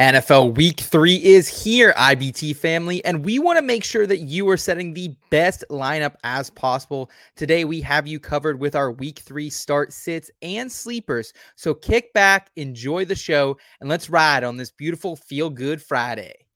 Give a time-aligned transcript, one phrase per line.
[0.00, 4.48] NFL week three is here, IBT family, and we want to make sure that you
[4.48, 7.10] are setting the best lineup as possible.
[7.36, 11.34] Today, we have you covered with our week three start sits and sleepers.
[11.54, 16.46] So kick back, enjoy the show, and let's ride on this beautiful feel good Friday.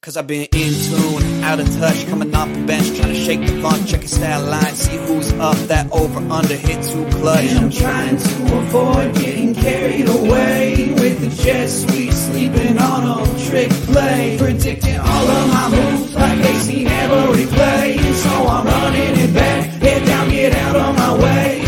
[0.00, 3.42] Cause I've been in tune, out of touch, coming off the bench, trying to shake
[3.42, 7.44] the funk, check your stat line, see who's up, that over under hit too clutch.
[7.44, 13.44] And I'm trying to avoid getting carried away with the jet sweet, sleeping on a
[13.46, 17.96] trick play, predicting all of my moves like they seen every play.
[18.14, 21.61] So I'm running it back, head down, get out of my way,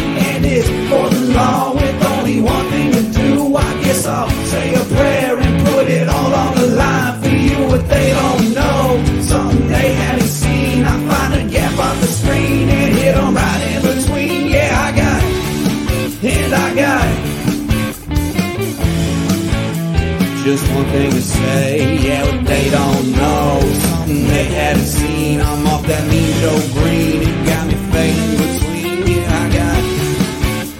[20.55, 25.41] Just one thing to say, yeah, what they don't know, something they haven't seen.
[25.41, 29.05] I'm off that mean Joe Green, it got me fading between.
[29.05, 29.83] Yeah, I got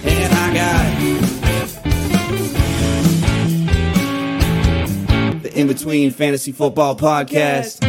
[0.07, 0.53] and I
[5.33, 5.43] got.
[5.43, 7.83] The In Between Fantasy Football Podcast.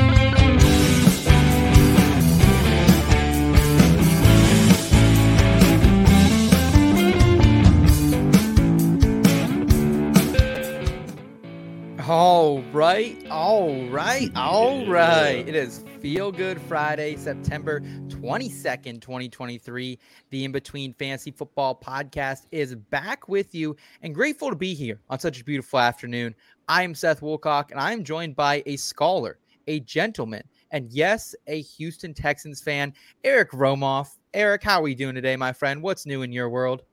[12.08, 15.44] All right, all right, all right.
[15.48, 19.98] It is Feel Good Friday, September 22nd, 2023.
[20.30, 25.00] The In Between Fantasy Football podcast is back with you and grateful to be here
[25.10, 26.32] on such a beautiful afternoon.
[26.68, 31.34] I am Seth Woolcock and I am joined by a scholar, a gentleman, and yes,
[31.48, 34.10] a Houston Texans fan, Eric Romoff.
[34.32, 35.82] Eric, how are we doing today, my friend?
[35.82, 36.84] What's new in your world?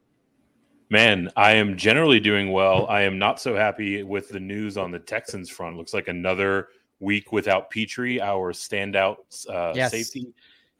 [0.93, 2.85] Man, I am generally doing well.
[2.85, 5.75] I am not so happy with the news on the Texans front.
[5.75, 6.67] Looks like another
[6.99, 9.15] week without Pitre, our standout
[9.49, 9.89] uh, Yes.
[9.89, 10.27] safety,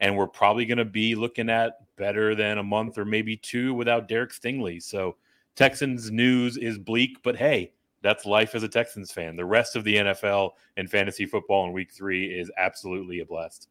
[0.02, 3.74] and we're probably going to be looking at better than a month or maybe two
[3.74, 4.84] without Derek Stingley.
[4.84, 5.16] So
[5.56, 7.72] Texans news is bleak, but hey,
[8.04, 9.36] that's life as a Texans fan.
[9.36, 13.68] The rest of the NFL and fantasy football in Week Three is absolutely a blast.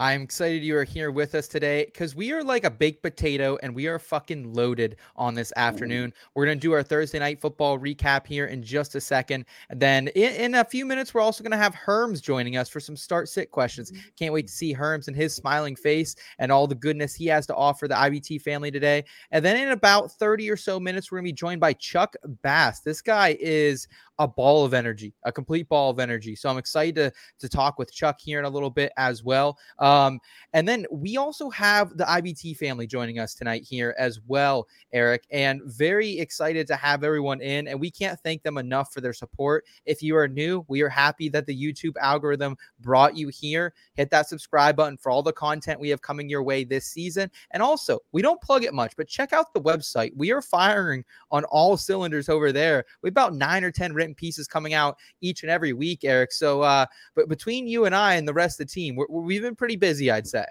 [0.00, 3.58] I'm excited you are here with us today because we are like a baked potato
[3.62, 6.14] and we are fucking loaded on this afternoon.
[6.34, 9.44] We're going to do our Thursday night football recap here in just a second.
[9.68, 12.70] And then in, in a few minutes, we're also going to have Herms joining us
[12.70, 13.92] for some start sit questions.
[13.92, 14.08] Mm-hmm.
[14.18, 17.46] Can't wait to see Herms and his smiling face and all the goodness he has
[17.48, 19.04] to offer the IBT family today.
[19.32, 22.16] And then in about 30 or so minutes, we're going to be joined by Chuck
[22.40, 22.80] Bass.
[22.80, 23.86] This guy is
[24.20, 26.36] a ball of energy, a complete ball of energy.
[26.36, 29.58] So I'm excited to, to talk with Chuck here in a little bit as well.
[29.78, 30.20] Um,
[30.52, 35.24] and then we also have the IBT family joining us tonight here as well, Eric,
[35.30, 37.66] and very excited to have everyone in.
[37.66, 39.64] And we can't thank them enough for their support.
[39.86, 43.72] If you are new, we are happy that the YouTube algorithm brought you here.
[43.94, 47.30] Hit that subscribe button for all the content we have coming your way this season.
[47.52, 50.12] And also, we don't plug it much, but check out the website.
[50.14, 52.84] We are firing on all cylinders over there.
[53.00, 56.32] We about nine or 10 written pieces coming out each and every week, Eric.
[56.32, 59.42] So, uh, but between you and I and the rest of the team, we're, we've
[59.42, 60.44] been pretty busy, I'd say.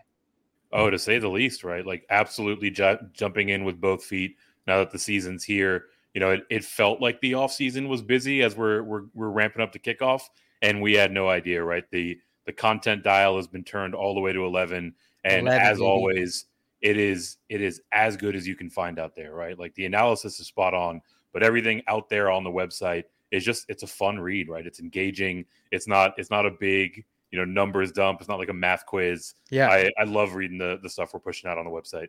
[0.71, 1.85] Oh, to say the least, right?
[1.85, 4.35] Like absolutely ju- jumping in with both feet
[4.67, 5.85] now that the season's here.
[6.13, 9.61] You know, it, it felt like the offseason was busy as we're, we're we're ramping
[9.61, 10.21] up the kickoff,
[10.61, 11.83] and we had no idea, right?
[11.91, 14.93] The the content dial has been turned all the way to eleven,
[15.23, 15.87] and 11, as baby.
[15.87, 16.45] always,
[16.81, 19.57] it is it is as good as you can find out there, right?
[19.57, 21.01] Like the analysis is spot on,
[21.33, 24.65] but everything out there on the website is just it's a fun read, right?
[24.65, 25.45] It's engaging.
[25.71, 28.19] It's not it's not a big you know numbers dump.
[28.21, 29.35] It's not like a math quiz.
[29.49, 29.69] Yeah.
[29.69, 32.07] I, I love reading the the stuff we're pushing out on the website.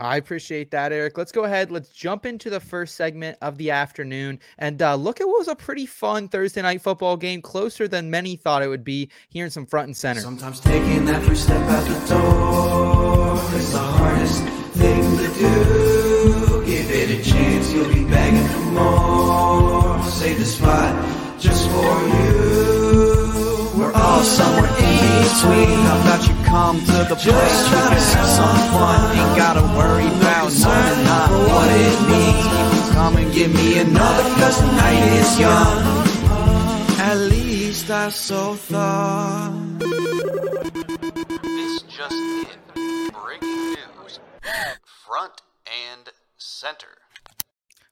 [0.00, 1.18] I appreciate that, Eric.
[1.18, 1.72] Let's go ahead.
[1.72, 5.48] Let's jump into the first segment of the afternoon and uh, look at what was
[5.48, 9.10] a pretty fun Thursday night football game, closer than many thought it would be.
[9.28, 10.20] Here in some front and center.
[10.20, 16.64] Sometimes taking that first step out the door is the hardest thing to do.
[16.64, 19.77] Give it a chance, you'll be begging for more.
[20.18, 23.70] Save the spot just for you.
[23.78, 25.78] We're all somewhere in between.
[25.86, 29.16] How about you come to the place we can have some fun?
[29.16, 32.74] Ain't gotta worry about knowing not what it means.
[32.74, 36.08] You come and give me another, cause the night is young.
[36.98, 39.52] At least I so thought.
[41.42, 43.12] This just in.
[43.12, 44.18] Breaking news.
[45.06, 45.42] Front
[45.86, 46.98] and center.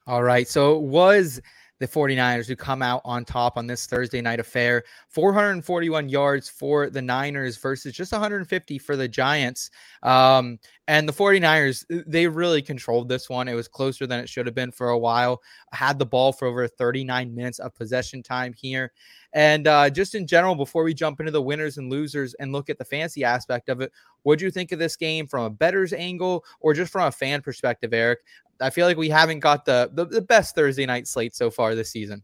[0.09, 0.49] All right.
[0.49, 1.41] So it was
[1.79, 4.85] the 49ers who come out on top on this Thursday night affair.
[5.09, 9.71] 441 yards for the Niners versus just 150 for the Giants.
[10.03, 10.59] Um,
[10.89, 13.49] and the 49ers, they really controlled this one.
[13.49, 15.43] It was closer than it should have been for a while.
[15.73, 18.93] Had the ball for over 39 minutes of possession time here.
[19.33, 22.71] And uh, just in general, before we jump into the winners and losers and look
[22.71, 23.93] at the fancy aspect of it,
[24.23, 27.13] what do you think of this game from a better's angle or just from a
[27.13, 28.21] fan perspective, Eric?
[28.61, 31.75] I feel like we haven't got the, the, the best Thursday night slate so far
[31.75, 32.23] this season.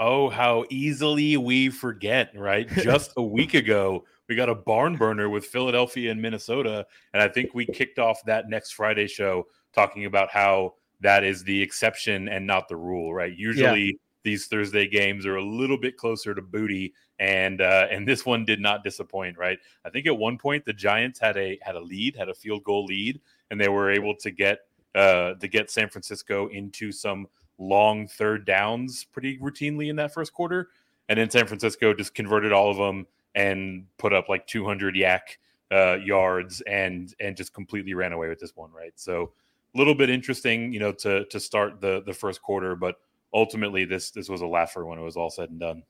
[0.00, 2.68] Oh, how easily we forget, right?
[2.68, 6.84] Just a week ago, we got a barn burner with Philadelphia and Minnesota.
[7.14, 11.44] And I think we kicked off that next Friday show talking about how that is
[11.44, 13.36] the exception and not the rule, right?
[13.36, 13.92] Usually yeah
[14.26, 18.44] these Thursday games are a little bit closer to booty, and uh, and this one
[18.44, 19.38] did not disappoint.
[19.38, 22.34] Right, I think at one point the Giants had a had a lead, had a
[22.34, 23.20] field goal lead,
[23.50, 24.58] and they were able to get
[24.96, 27.28] uh, to get San Francisco into some
[27.58, 30.70] long third downs pretty routinely in that first quarter,
[31.08, 35.20] and then San Francisco just converted all of them and put up like 200 YAC
[35.70, 38.70] uh, yards and and just completely ran away with this one.
[38.72, 39.32] Right, so
[39.74, 42.96] a little bit interesting, you know, to to start the the first quarter, but
[43.34, 45.82] ultimately this this was a laugher when it was all said and done.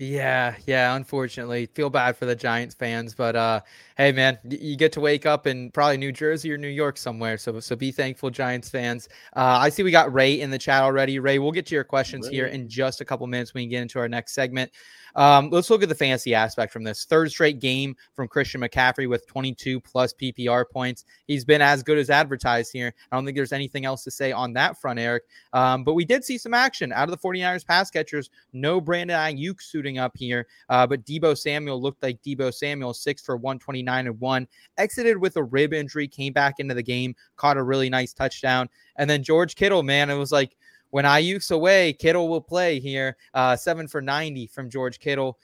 [0.00, 0.94] Yeah, yeah.
[0.94, 3.62] Unfortunately, feel bad for the Giants fans, but uh,
[3.96, 7.36] hey, man, you get to wake up in probably New Jersey or New York somewhere.
[7.36, 9.08] So, so be thankful, Giants fans.
[9.34, 11.18] Uh, I see we got Ray in the chat already.
[11.18, 12.34] Ray, we'll get to your questions Ray.
[12.34, 14.70] here in just a couple minutes when we get into our next segment.
[15.16, 19.08] Um, let's look at the fantasy aspect from this third straight game from Christian McCaffrey
[19.08, 21.04] with 22 plus PPR points.
[21.26, 22.92] He's been as good as advertised here.
[23.10, 25.24] I don't think there's anything else to say on that front, Eric.
[25.52, 28.30] Um, but we did see some action out of the 49ers pass catchers.
[28.52, 33.22] No Brandon Aiyuk suiting up here, uh, but Deebo Samuel looked like Deebo Samuel, six
[33.22, 34.46] for 129 and one.
[34.76, 38.68] Exited with a rib injury, came back into the game, caught a really nice touchdown.
[38.96, 40.56] And then George Kittle, man, it was like
[40.90, 43.16] when Aiyuk's away, Kittle will play here.
[43.34, 45.38] Uh, seven for 90 from George Kittle.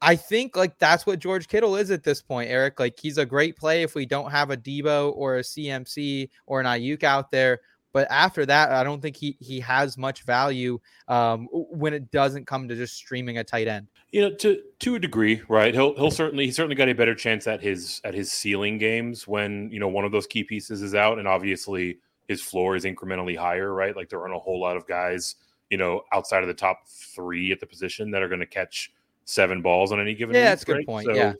[0.00, 2.78] I think like that's what George Kittle is at this point, Eric.
[2.78, 6.60] Like he's a great play if we don't have a Deebo or a CMC or
[6.60, 7.60] an Aiyuk out there.
[7.92, 10.78] But after that, I don't think he he has much value
[11.08, 13.88] um, when it doesn't come to just streaming a tight end.
[14.12, 15.74] You know, to to a degree, right?
[15.74, 19.26] He'll he'll certainly he certainly got a better chance at his at his ceiling games
[19.26, 22.84] when you know one of those key pieces is out, and obviously his floor is
[22.84, 23.96] incrementally higher, right?
[23.96, 25.36] Like there aren't a whole lot of guys,
[25.70, 28.92] you know, outside of the top three at the position that are going to catch
[29.24, 30.34] seven balls on any given.
[30.34, 30.78] Yeah, week, that's a right?
[30.78, 31.06] good point.
[31.06, 31.32] So, yeah,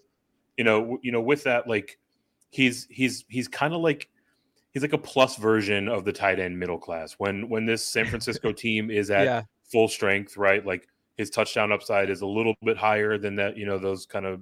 [0.57, 1.99] you know, you know, with that, like
[2.51, 4.09] he's he's he's kind of like
[4.73, 7.13] he's like a plus version of the tight end middle class.
[7.19, 9.43] When when this San Francisco team is at yeah.
[9.71, 10.65] full strength, right?
[10.65, 10.89] Like
[11.19, 13.59] his touchdown upside is a little bit higher than that.
[13.59, 14.41] You know, those kind of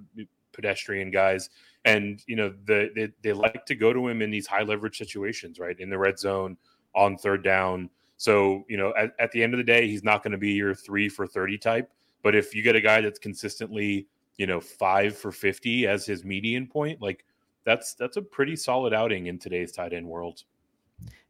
[0.52, 1.50] pedestrian guys
[1.87, 4.99] and you know the, they, they like to go to him in these high leverage
[4.99, 6.56] situations right in the red zone
[6.94, 7.88] on third down
[8.19, 10.53] so you know at, at the end of the day he's not going to be
[10.53, 11.91] your three for 30 type
[12.23, 14.06] but if you get a guy that's consistently
[14.37, 17.25] you know five for 50 as his median point like
[17.65, 20.44] that's that's a pretty solid outing in today's tight end world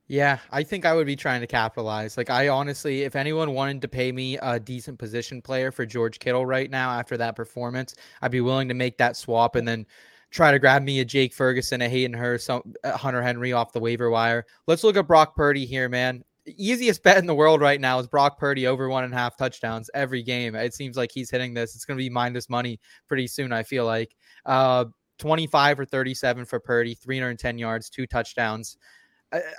[0.08, 2.16] yeah, I think I would be trying to capitalize.
[2.16, 6.20] Like, I honestly, if anyone wanted to pay me a decent position player for George
[6.20, 9.84] Kittle right now after that performance, I'd be willing to make that swap and then
[10.30, 13.80] try to grab me a Jake Ferguson, a Hayden Hurst, a Hunter Henry off the
[13.80, 14.44] waiver wire.
[14.66, 16.22] Let's look at Brock Purdy here, man.
[16.46, 19.36] Easiest bet in the world right now is Brock Purdy over one and a half
[19.36, 20.54] touchdowns every game.
[20.54, 21.74] It seems like he's hitting this.
[21.74, 24.14] It's going to be minus money pretty soon, I feel like.
[24.44, 24.86] Uh,
[25.18, 28.76] 25 or 37 for Purdy, 310 yards, two touchdowns.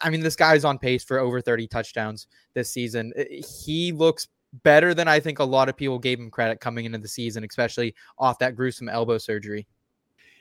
[0.02, 3.14] I mean, this guy's on pace for over 30 touchdowns this season.
[3.64, 4.28] He looks
[4.64, 7.44] better than I think a lot of people gave him credit coming into the season,
[7.44, 9.68] especially off that gruesome elbow surgery.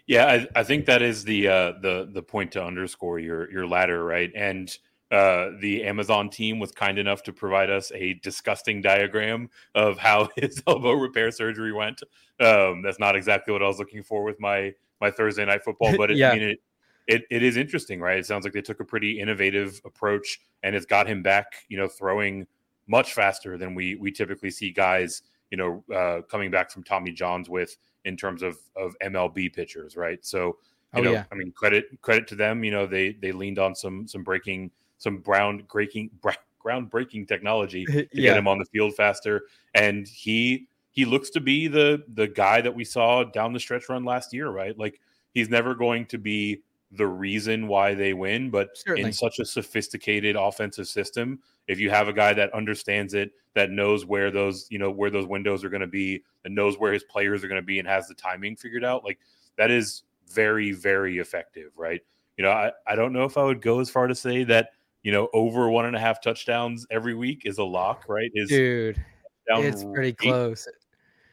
[0.06, 3.66] Yeah, I, I think that is the uh, the the point to underscore your your
[3.66, 4.30] ladder, right?
[4.34, 4.76] And
[5.10, 10.28] uh, the Amazon team was kind enough to provide us a disgusting diagram of how
[10.36, 12.02] his elbow repair surgery went.
[12.40, 15.96] Um, that's not exactly what I was looking for with my my Thursday night football,
[15.96, 16.30] but it, yeah.
[16.30, 16.58] I mean, it,
[17.06, 18.18] it it is interesting, right?
[18.18, 21.78] It sounds like they took a pretty innovative approach, and it's got him back, you
[21.78, 22.46] know, throwing
[22.88, 27.12] much faster than we we typically see guys, you know, uh, coming back from Tommy
[27.12, 30.24] John's with in terms of of MLB pitchers, right?
[30.24, 30.56] So,
[30.94, 31.24] you oh, know, yeah.
[31.30, 32.64] I mean, credit credit to them.
[32.64, 36.10] You know, they they leaned on some some breaking some ground breaking
[36.64, 38.30] groundbreaking technology to yeah.
[38.30, 39.42] get him on the field faster,
[39.74, 43.88] and he he looks to be the the guy that we saw down the stretch
[43.88, 44.78] run last year, right?
[44.78, 45.00] Like
[45.34, 46.62] he's never going to be
[46.92, 49.08] the reason why they win, but Certainly.
[49.08, 53.70] in such a sophisticated offensive system, if you have a guy that understands it, that
[53.70, 56.92] knows where those, you know, where those windows are going to be, and knows where
[56.92, 59.18] his players are going to be and has the timing figured out, like
[59.56, 62.02] that is very, very effective, right?
[62.36, 64.70] You know, I, I don't know if I would go as far to say that,
[65.02, 68.30] you know, over one and a half touchdowns every week is a lock, right?
[68.34, 69.02] Is Dude,
[69.48, 70.68] down it's pretty close.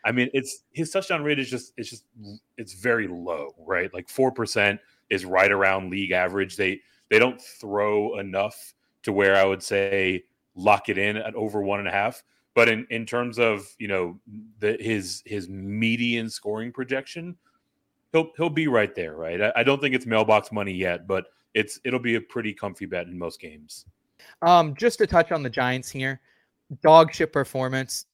[0.06, 2.06] I mean, it's his touchdown rate is just it's just
[2.58, 3.94] it's very low, right?
[3.94, 4.80] Like four percent
[5.10, 6.56] is right around league average.
[6.56, 10.24] They they don't throw enough to where I would say
[10.56, 12.24] lock it in at over one and a half.
[12.56, 14.20] But in, in terms of you know
[14.60, 17.36] the his his median scoring projection,
[18.12, 19.42] he'll he'll be right there, right?
[19.42, 22.86] I, I don't think it's mailbox money yet, but it's it'll be a pretty comfy
[22.86, 23.86] bet in most games.
[24.42, 26.22] Um, just to touch on the Giants here,
[26.82, 28.06] dog shit performance.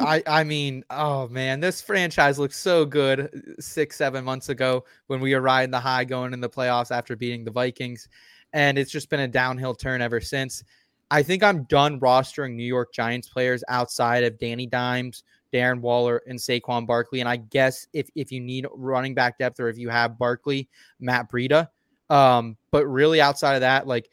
[0.00, 4.84] I I mean, oh man, this franchise looks so good uh, six seven months ago
[5.06, 8.08] when we were riding the high going in the playoffs after beating the Vikings,
[8.52, 10.64] and it's just been a downhill turn ever since.
[11.10, 16.22] I think I'm done rostering New York Giants players outside of Danny Dimes, Darren Waller,
[16.26, 17.20] and Saquon Barkley.
[17.20, 20.68] And I guess if if you need running back depth or if you have Barkley,
[21.00, 21.68] Matt Breida.
[22.10, 24.10] Um, but really outside of that, like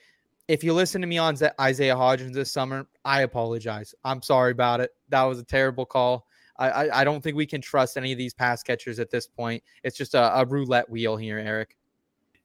[0.47, 3.95] if you listen to me on Isaiah Hodgins this summer, I apologize.
[4.03, 4.94] I'm sorry about it.
[5.09, 6.27] That was a terrible call.
[6.57, 9.61] I, I, don't think we can trust any of these pass catchers at this point.
[9.83, 11.75] It's just a, a roulette wheel here, Eric.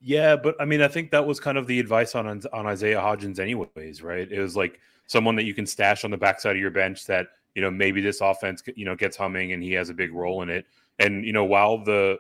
[0.01, 3.01] Yeah, but I mean, I think that was kind of the advice on on Isaiah
[3.01, 4.31] Hodgins, anyways, right?
[4.31, 7.29] It was like someone that you can stash on the backside of your bench that
[7.55, 10.43] you know maybe this offense you know gets humming and he has a big role
[10.43, 10.67] in it.
[10.99, 12.19] And you know, while the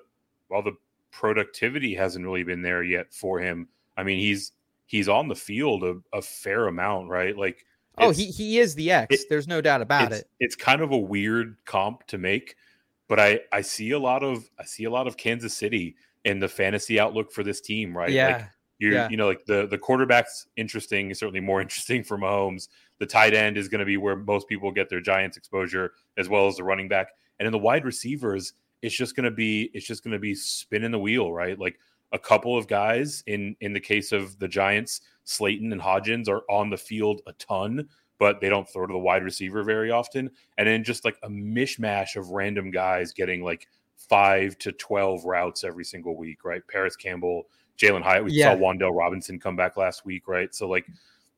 [0.49, 0.77] while the
[1.11, 4.53] productivity hasn't really been there yet for him, I mean, he's
[4.87, 7.37] he's on the field a, a fair amount, right?
[7.37, 7.65] Like,
[8.01, 9.15] Oh, he, he is the X.
[9.15, 10.31] it- There's no doubt about it's, it.
[10.41, 12.57] It's kind of a weird comp to make,
[13.09, 16.39] but I I see a lot of I see a lot of Kansas City in
[16.39, 18.11] the fantasy outlook for this team, right?
[18.11, 18.29] Yeah.
[18.29, 18.47] Like
[18.79, 19.09] you're yeah.
[19.11, 22.69] you know like the the quarterback's interesting, certainly more interesting for Mahomes.
[22.99, 26.29] The tight end is going to be where most people get their Giants exposure, as
[26.29, 29.71] well as the running back, and in the wide receivers, it's just going to be
[29.75, 31.59] it's just going to be spinning the wheel, right?
[31.59, 31.79] Like
[32.13, 36.43] a couple of guys in in the case of the Giants, Slayton and Hodgins are
[36.51, 40.31] on the field a ton, but they don't throw to the wide receiver very often.
[40.59, 45.63] And then just like a mishmash of random guys getting like five to twelve routes
[45.63, 46.63] every single week, right?
[46.67, 47.47] Parris Campbell,
[47.79, 48.25] Jalin Hyatt.
[48.25, 48.55] We Yeah.
[48.55, 50.53] saw Wan'Dale Robinson come back last week, right?
[50.55, 50.87] So like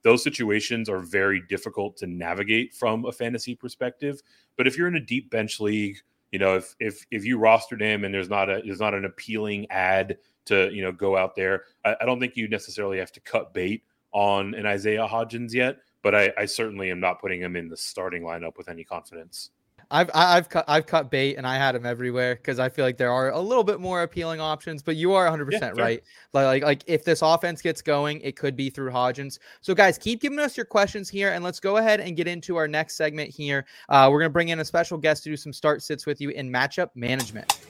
[0.02, 4.22] those situations are very difficult to navigate from a fantasy perspective.
[4.56, 5.99] But if you're in a deep bench league,
[6.32, 9.04] you know, if if if you rostered him and there's not a there's not an
[9.04, 13.12] appealing ad to you know go out there, I, I don't think you necessarily have
[13.12, 15.78] to cut bait on an Isaiah Hodgins yet.
[16.02, 19.50] But I, I certainly am not putting him in the starting lineup with any confidence.
[19.92, 22.96] I've I've cut I've cut bait and I had him everywhere because I feel like
[22.96, 24.82] there are a little bit more appealing options.
[24.82, 26.02] But you are 100 percent right.
[26.32, 29.38] Like, like like if this offense gets going, it could be through Hodgins.
[29.61, 32.56] So guys, keep giving us your questions here, and let's go ahead and get into
[32.56, 33.66] our next segment here.
[33.90, 36.30] Uh, we're gonna bring in a special guest to do some start sits with you
[36.30, 37.61] in matchup management.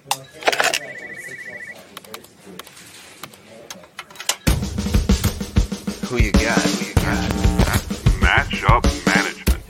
[6.12, 6.58] Who you got?
[6.58, 7.80] Who you got?
[8.20, 9.64] Matchup management.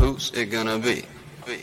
[0.00, 1.04] Who's it gonna be?
[1.46, 1.60] Be.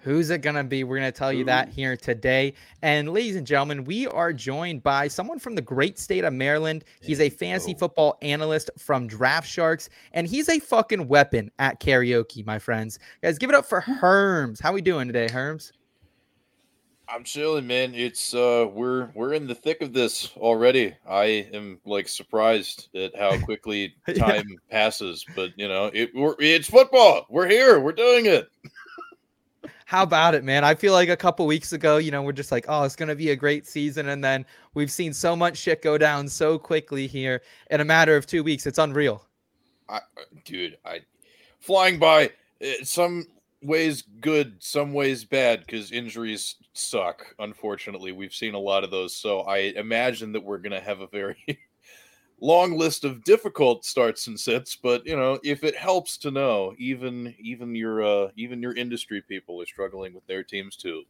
[0.00, 0.84] Who's it going to be?
[0.84, 2.54] We're going to tell you that here today.
[2.80, 6.84] And ladies and gentlemen, we are joined by someone from the great state of Maryland.
[7.00, 12.46] He's a fantasy football analyst from Draft Sharks, and he's a fucking weapon at karaoke,
[12.46, 13.00] my friends.
[13.20, 14.60] Guys, give it up for Herms.
[14.60, 15.72] How we doing today, Herms?
[17.08, 17.94] I'm chilling, man.
[17.94, 20.94] It's uh we're we're in the thick of this already.
[21.08, 24.14] I am like surprised at how quickly Yeah.
[24.14, 27.26] time passes, but you know, it we're, it's football.
[27.30, 27.78] We're here.
[27.80, 28.48] We're doing it.
[29.84, 30.64] How about it, man?
[30.64, 33.08] I feel like a couple weeks ago, you know, we're just like, oh, it's going
[33.08, 34.08] to be a great season.
[34.08, 34.44] And then
[34.74, 38.42] we've seen so much shit go down so quickly here in a matter of two
[38.42, 38.66] weeks.
[38.66, 39.24] It's unreal.
[39.88, 40.00] I,
[40.44, 41.02] dude, I
[41.60, 42.32] flying by.
[42.60, 43.28] eh, Some
[43.66, 47.34] ways good, some ways bad because injuries suck.
[47.38, 49.14] Unfortunately, we've seen a lot of those.
[49.16, 51.36] So I imagine that we're gonna have a very
[52.40, 54.76] long list of difficult starts and sits.
[54.76, 59.22] But you know, if it helps to know, even even your uh even your industry
[59.22, 61.04] people are struggling with their teams too.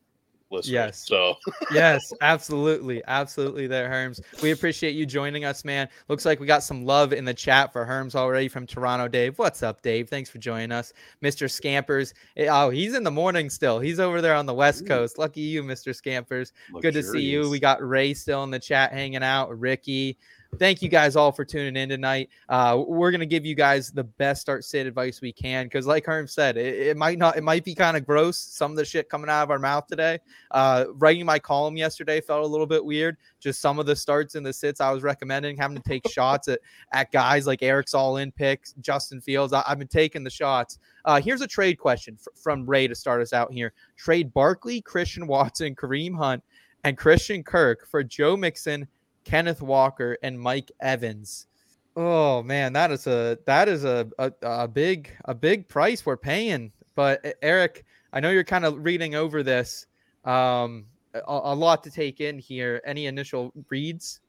[0.51, 0.73] Listeners.
[0.73, 1.07] Yes.
[1.07, 1.35] So
[1.73, 3.03] yes, absolutely.
[3.07, 4.21] Absolutely there, Herms.
[4.43, 5.89] We appreciate you joining us, man.
[6.09, 9.39] Looks like we got some love in the chat for Herms already from Toronto, Dave.
[9.39, 10.09] What's up, Dave?
[10.09, 10.93] Thanks for joining us.
[11.23, 11.51] Mr.
[11.51, 12.15] Scampers.
[12.37, 13.81] eh, Oh, he's in the morning still.
[13.81, 15.19] He's over there on the West Coast.
[15.19, 15.95] Lucky you, Mr.
[15.95, 16.53] Scampers.
[16.81, 17.51] Good to see you.
[17.51, 20.17] We got Ray still in the chat hanging out, Ricky.
[20.59, 22.31] Thank you guys all for tuning in tonight.
[22.49, 26.07] Uh, we're gonna give you guys the best start sit advice we can because, like
[26.07, 28.39] Herm said, it, it might not, it might be kind of gross.
[28.39, 30.19] Some of the shit coming out of our mouth today.
[30.51, 33.17] Uh, writing my column yesterday felt a little bit weird.
[33.41, 36.49] Just some of the starts and the sits I was recommending, having to take shots
[36.49, 36.61] at
[36.93, 39.53] at guys like Eric's all in picks, Justin Fields.
[39.53, 40.79] I, have been taking the shots.
[41.05, 44.81] Uh, here's a trade question fr- from Ray to start us out here: Trade Barkley,
[44.81, 46.43] Christian Watson, Kareem Hunt,
[46.85, 48.87] and Christian Kirk for Joe Mixon,
[49.27, 51.49] Kenneth Walker, and Mike Evans.
[51.97, 56.17] Oh man, that is a that is a a, a big a big price we're
[56.17, 56.73] paying.
[56.95, 59.87] But Eric, I know you're kind of reading over this.
[60.25, 62.81] Um, a, a lot to take in here.
[62.87, 64.21] Any initial reads?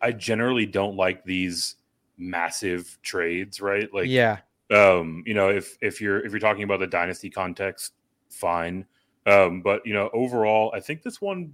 [0.00, 1.76] I generally don't like these
[2.16, 3.92] massive trades, right?
[3.92, 4.38] Like, yeah,
[4.70, 7.92] um, you know, if if you're if you're talking about the dynasty context,
[8.30, 8.86] fine.
[9.26, 11.52] Um, but you know, overall, I think this one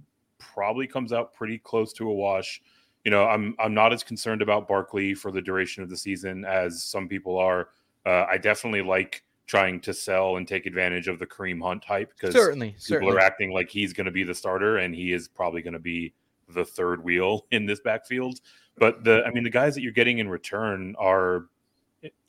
[0.53, 2.61] probably comes out pretty close to a wash.
[3.05, 6.45] You know, I'm I'm not as concerned about Barkley for the duration of the season
[6.45, 7.69] as some people are.
[8.05, 12.13] Uh, I definitely like trying to sell and take advantage of the Kareem Hunt hype
[12.15, 13.15] because certainly, people certainly.
[13.15, 15.79] are acting like he's going to be the starter and he is probably going to
[15.79, 16.13] be
[16.49, 18.39] the third wheel in this backfield.
[18.77, 21.47] But the, I mean, the guys that you're getting in return are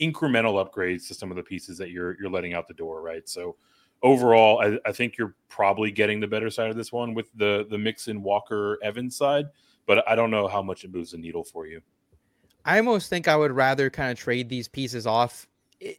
[0.00, 3.28] incremental upgrades to some of the pieces that you're you're letting out the door, right?
[3.28, 3.56] So
[4.02, 7.66] overall, I, I think you're probably getting the better side of this one with the
[7.70, 9.46] the Mixon Walker Evans side,
[9.86, 11.80] but I don't know how much it moves the needle for you.
[12.64, 15.48] I almost think I would rather kind of trade these pieces off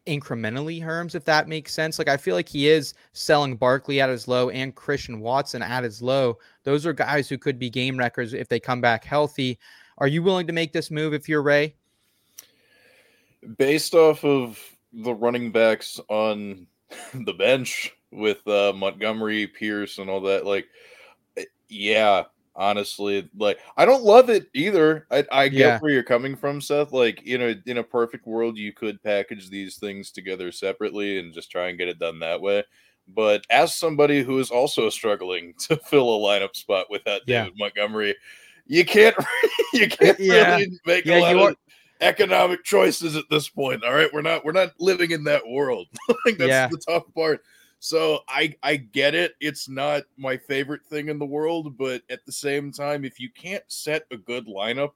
[0.08, 2.00] incrementally, Herms, if that makes sense.
[2.00, 5.84] Like I feel like he is selling Barkley at his low and Christian Watson at
[5.84, 6.38] his low.
[6.64, 9.60] Those are guys who could be game wreckers if they come back healthy.
[9.98, 11.76] Are you willing to make this move if you're Ray?
[13.58, 14.60] based off of
[14.92, 16.68] the running backs on
[17.14, 20.68] the bench with uh, Montgomery, Pierce, and all that, like,
[21.38, 22.24] eh, yeah,
[22.56, 25.08] honestly, like, I don't love it either.
[25.10, 25.80] I, I get Yeah.
[25.80, 26.92] where you're coming from, Seth.
[26.92, 31.34] Like, you know, in a perfect world, you could package these things together separately and
[31.34, 32.64] just try and get it done that way.
[33.08, 37.44] But as somebody who is also struggling to fill a lineup spot without Yeah.
[37.46, 38.16] David Montgomery,
[38.68, 39.16] you can't
[39.74, 40.56] you can't Yeah.
[40.56, 41.56] really make Yeah, a lot you of are-
[42.04, 43.84] economic choices at this point.
[43.84, 45.88] All right, we're not we're not living in that world.
[46.26, 46.68] like that's Yeah.
[46.68, 47.42] the tough part.
[47.80, 49.34] So I I get it.
[49.42, 53.30] It's not my favorite thing in the world, but at the same time, if you
[53.30, 54.92] can't set a good lineup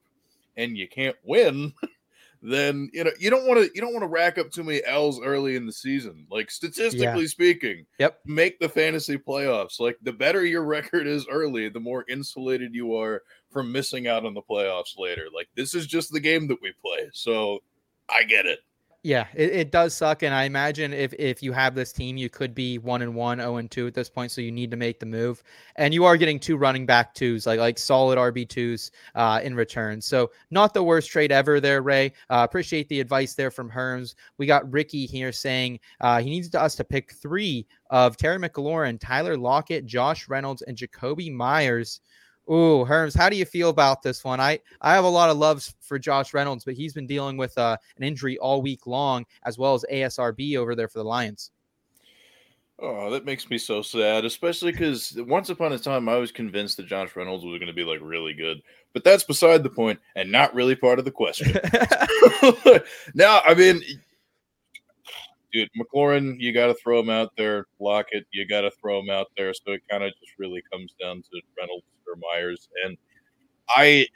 [0.56, 1.74] and you can't win,
[2.42, 4.82] then you know you don't want to you don't want to rack up too many
[4.86, 6.28] L's early in the season.
[6.30, 8.20] Like statistically speaking, Yep.
[8.26, 9.80] make the fantasy playoffs.
[9.80, 13.24] Like the better your record is early, the more insulated you are
[13.58, 15.26] from missing out on the playoffs later.
[15.34, 17.10] Like this is just the game that we play.
[17.12, 17.60] So
[18.08, 18.60] I get it.
[19.04, 22.30] Yeah, it, it does suck, and I imagine if if you have this team, you
[22.30, 24.32] could be one and one, zero and two at this point.
[24.32, 25.44] So you need to make the move,
[25.76, 29.56] and you are getting two running back twos, like like solid RB twos uh, in
[29.56, 30.02] return.
[30.02, 32.08] So not the worst trade ever there, Ray.
[32.30, 34.14] Uh, appreciate the advice there from Herms.
[34.38, 39.00] We got Ricky here saying uh, he needs us to pick three of Terry McLaurin,
[39.00, 42.02] Tyler Lockett, Josh Reynolds, and Jakobi Meyers.
[42.50, 44.40] Ooh, Herms, how do you feel about this one?
[44.40, 47.58] I, I have a lot of loves for Josh Reynolds, but he's been dealing with
[47.58, 51.52] uh, an injury all week long, as well as ASRB over there for the Lions.
[52.80, 56.78] Oh, that makes me so sad, especially because once upon a time I was convinced
[56.78, 58.62] that Josh Reynolds was going to be like really good,
[58.94, 61.54] but that's beside the point and not really part of the question.
[63.16, 63.82] now, I mean,
[65.52, 67.66] dude, McLaurin, you got to throw him out there.
[67.80, 69.54] Lockett, you got to throw him out there.
[69.56, 71.84] So it kind of just really comes down to Reynolds
[72.16, 72.70] Meyers.
[72.86, 72.98] And
[73.70, 74.08] I,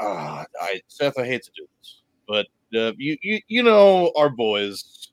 [0.00, 4.28] uh, I Seth, I hate to do this, but uh, you, you, you know, our
[4.28, 5.10] boys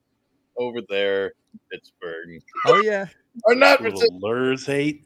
[0.57, 3.07] over there, in Pittsburgh, oh yeah,
[3.47, 3.81] are not.
[4.11, 5.05] Lures hate.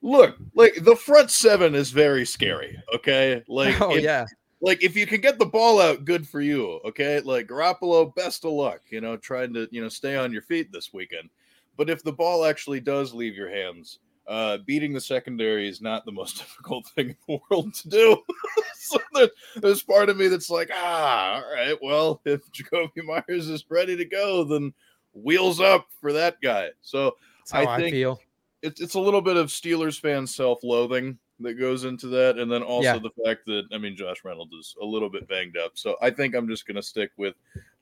[0.00, 2.80] Look, like the front seven is very scary.
[2.94, 4.26] Okay, like oh if- yeah,
[4.60, 6.80] like if you can get the ball out, good for you.
[6.84, 8.80] Okay, like Garoppolo, best of luck.
[8.90, 11.30] You know, trying to you know stay on your feet this weekend.
[11.76, 16.04] But if the ball actually does leave your hands, uh, beating the secondary is not
[16.04, 18.16] the most difficult thing in the world to do.
[18.74, 23.48] so there, there's part of me that's like, ah, all right, well, if Jakobi Meyers
[23.48, 24.72] is ready to go, then
[25.14, 26.68] wheels up for that guy.
[26.82, 28.20] So that's how I I, think- feel.
[28.62, 32.62] it's it's a little bit of Steelers fan self-loathing that goes into that, and then
[32.64, 32.98] also Yeah.
[32.98, 35.72] the fact that I mean Josh Reynolds is a little bit banged up.
[35.74, 37.34] So I think I'm just gonna stick with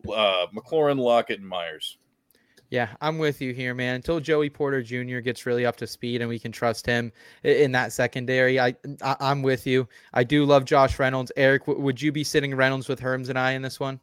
[0.09, 1.98] uh, McLaurin, Lockett, and Meyers.
[2.70, 3.94] Yeah, I'm with you here, man.
[3.94, 5.20] Until Joey Porter Jr.
[5.20, 7.12] gets really up to speed and we can trust him
[7.44, 9.88] in that secondary, I, I I'm with you.
[10.12, 11.31] I do love Josh Reynolds.
[11.37, 14.00] Eric, w- would you be sitting Reynolds with Herms and I in this one?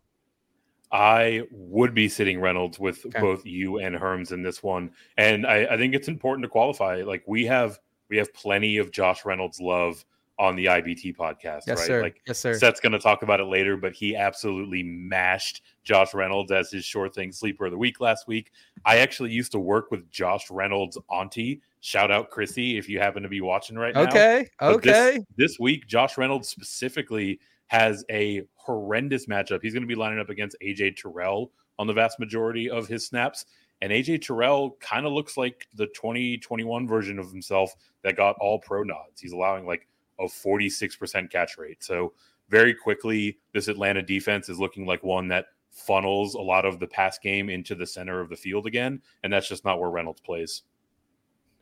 [0.92, 3.20] I would be sitting Reynolds with Okay.
[3.20, 7.02] both you and Herms in this one, and I, I think it's important to qualify.
[7.02, 10.06] Like we have, we have plenty of Josh Reynolds love
[10.40, 11.78] on the IBT podcast, Yes, right?
[11.80, 12.02] sir.
[12.02, 12.56] Like yes, sir.
[12.56, 16.84] Seth's going to talk about it later, but he absolutely mashed Josh Reynolds as his
[16.84, 18.52] short thing sleeper of the week last week.
[18.84, 21.62] I actually used to work with Josh Reynolds' auntie.
[21.82, 24.04] Shout out Chrissy if you happen to be watching right now.
[24.04, 24.48] okay.
[24.60, 25.20] But this- Okay.
[25.38, 29.60] This, week, Josh Reynolds specifically has a horrendous matchup.
[29.62, 33.06] He's going to be lining up against AJ Terrell on the vast majority of his
[33.06, 33.46] snaps.
[33.82, 38.60] And AJ Terrell kind of looks like the 2021 version of himself that got all
[38.60, 39.20] pro nods.
[39.20, 39.88] He's allowing like
[40.24, 41.84] of 46% catch rate.
[41.84, 42.14] So
[42.50, 46.88] very quickly, this Atlanta defense is looking like one that funnels a lot of the
[46.88, 50.22] pass game into the center of the field again, and that's just not where Reynolds
[50.22, 50.64] plays.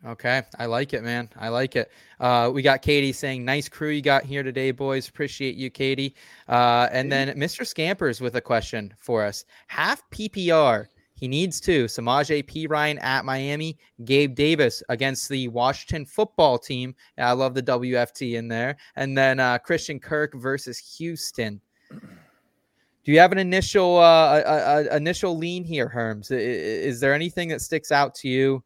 [0.05, 1.29] Okay, I like it, man.
[1.37, 1.91] I like it.
[2.19, 5.07] Uh, we got Katie saying, "Nice crew you got here today, boys.
[5.07, 6.15] Appreciate you, Katie."
[6.47, 7.65] Uh, and then Mr.
[7.65, 10.87] Scampers with a question for us: Half PPR.
[11.21, 11.85] He needs to.
[11.85, 13.77] Samaje Perine at Miami.
[14.05, 16.95] Gabe Davis against the Washington football team.
[17.15, 18.75] I love the WFT in there.
[18.95, 21.61] And then uh, Christian Kirk versus Houston.
[21.91, 26.31] Do you have an initial uh, a, a, initial lean here, Herms?
[26.31, 28.63] Is there anything that sticks out to you?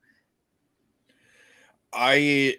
[1.91, 2.55] I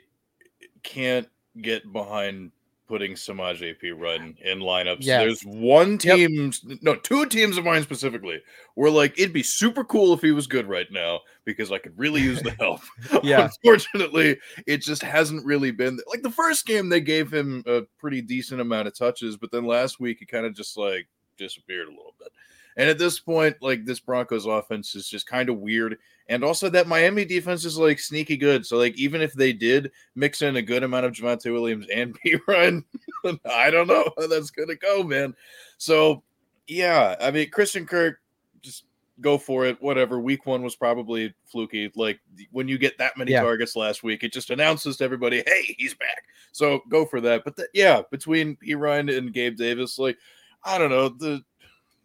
[0.82, 1.28] can't
[1.62, 2.52] get behind
[2.86, 4.98] putting Samaje Perine in lineups.
[5.00, 5.20] Yes.
[5.22, 8.40] There's one team, no, two teams of mine specifically,
[8.74, 11.98] where like it'd be super cool if he was good right now because I could
[11.98, 12.80] really use the help.
[13.22, 13.48] Yeah.
[13.64, 18.20] Unfortunately, it just hasn't really been like the first game they gave him a pretty
[18.20, 21.90] decent amount of touches, but then last week he kind of just like disappeared a
[21.90, 22.28] little bit.
[22.76, 25.98] And at this point, like this Broncos offense is just kind of weird.
[26.28, 28.66] And also that Miami defense is like sneaky good.
[28.66, 32.14] So like even if they did mix in a good amount of Javonte Williams and
[32.22, 32.84] P Ryan,
[33.50, 35.34] I don't know how that's gonna go, man.
[35.78, 36.22] So
[36.66, 38.18] yeah, I mean Christian Kirk,
[38.60, 38.84] just
[39.22, 39.80] go for it.
[39.80, 40.20] Whatever.
[40.20, 41.90] Week one was probably fluky.
[41.96, 43.42] Like when you get that many Yeah.
[43.42, 46.24] targets last week, it just announces to everybody, hey, he's back.
[46.52, 47.44] So go for that.
[47.44, 50.18] But th- yeah, between Perine and Gabe Davis, like
[50.64, 51.42] I don't know the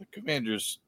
[0.02, 0.80] the Commanders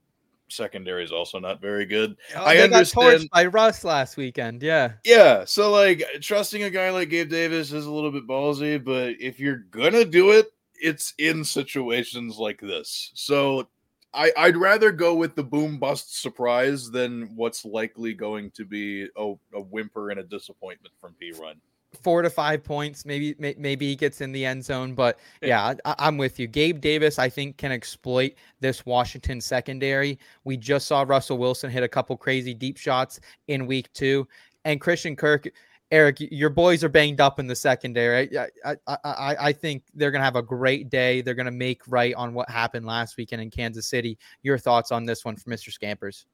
[0.49, 2.17] secondary is also not very good.
[2.35, 4.61] Oh, I understand- torched by Russ last weekend.
[4.61, 4.93] Yeah.
[5.03, 9.15] Yeah, so like trusting a guy like Gabe Davis is a little bit ballsy, but
[9.19, 13.11] if you're gonna do it, it's in situations like this.
[13.13, 13.67] So
[14.13, 19.07] I, I'd rather go with the boom bust surprise than what's likely going to be
[19.17, 21.55] a, a whimper and a disappointment from Perine.
[22.01, 23.05] Four to five points.
[23.05, 26.47] Maybe may- maybe he gets in the end zone, but yeah, I, I'm with you.
[26.47, 30.19] Gabe Davis, I think, can exploit this Washington secondary.
[30.43, 34.27] We just saw Russell Wilson hit a couple crazy deep shots in week two,
[34.65, 35.47] and Christian Kirk.
[35.91, 38.35] Eric, your boys are banged up in the secondary.
[38.35, 41.21] I, I, I, I I think they're gonna have a great day.
[41.21, 44.17] They're gonna make right on what happened last weekend in Kansas City.
[44.41, 45.71] Your thoughts on this one for Mr.
[45.71, 46.25] Scampers?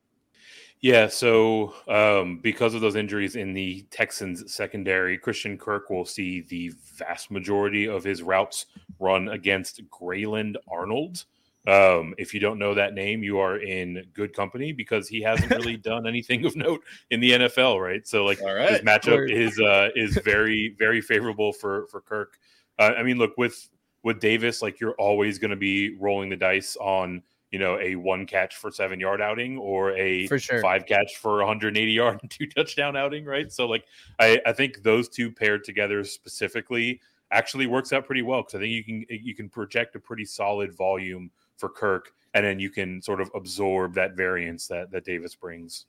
[0.81, 6.41] Yeah, so um, because of those injuries in the Texans secondary, Christian Kirk will see
[6.41, 8.65] the vast majority of his routes
[8.97, 11.25] run against Grayland Arnold.
[11.67, 15.51] Um, if you don't know that name, you are in good company because he hasn't
[15.51, 18.07] really done anything of note in the NFL, right?
[18.07, 18.83] So, like, right.
[18.83, 22.37] matchup is uh, is very very favorable for for Kirk.
[22.79, 23.69] Uh, I mean, look with
[24.03, 27.95] with Davis, like you're always going to be rolling the dice on you know a
[27.95, 30.61] one catch for seven yard outing or a For sure.
[30.61, 33.51] five catch for 180 yard and two touchdown outing, right?
[33.51, 33.85] So like
[34.19, 38.59] I, I think those two paired together specifically actually works out pretty well because I
[38.59, 42.69] think you can you can project a pretty solid volume for Kirk, and then you
[42.69, 45.85] can sort of absorb that variance that that Davis brings.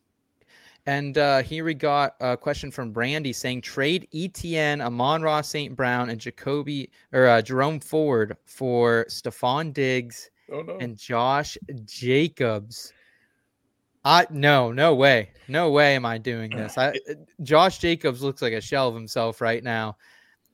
[0.87, 5.77] And uh, here we got a question from Brandy saying trade ETN, Amon-Ra St.
[5.77, 10.79] Brown, and Jacoby or uh, Jerome Ford for Stefon Diggs Oh no.
[10.79, 12.93] and Josh Jacobs.
[14.05, 16.79] I no, no way, no way am I doing this.
[16.79, 16.95] I
[17.43, 19.97] Josh Jacobs looks like a shell of himself right now.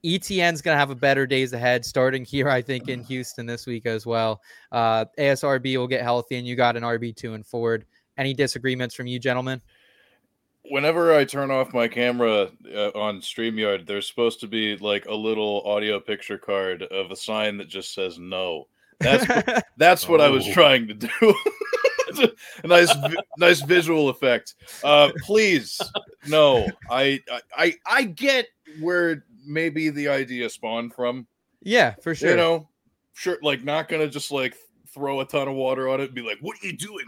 [0.04, 3.86] ETN's gonna have a better days ahead, starting here, I think, in Houston this week
[3.86, 4.40] as well.
[4.72, 7.84] Uh, ASRB will get healthy, and you got an RB two and Ford.
[8.18, 9.60] Any disagreements from you, gentlemen?
[10.68, 15.14] Whenever I turn off my camera uh, on StreamYard, there's supposed to be like a
[15.14, 18.66] little audio picture card of a sign that just says no.
[19.00, 20.52] That's what- that's what I was Oh.
[20.52, 21.34] trying to do.
[22.64, 22.94] a nice
[23.38, 24.54] nice visual effect.
[24.82, 25.80] Uh please
[26.26, 26.66] no.
[26.90, 28.46] I I I, I get
[28.80, 31.26] where maybe the idea spawned from.
[31.62, 32.30] Yeah, for sure.
[32.30, 32.68] You know,
[33.12, 34.56] sure like not gonna just like
[34.94, 37.04] throw a ton of water on it and be like, what are you doing?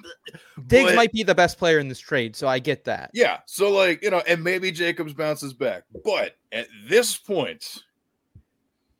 [0.66, 3.11] Diggs but- might be the best player in this trade, so I get that.
[3.14, 3.38] Yeah.
[3.46, 5.85] So like, you know, and maybe Jacobs bounces back.
[6.05, 7.83] But at this point,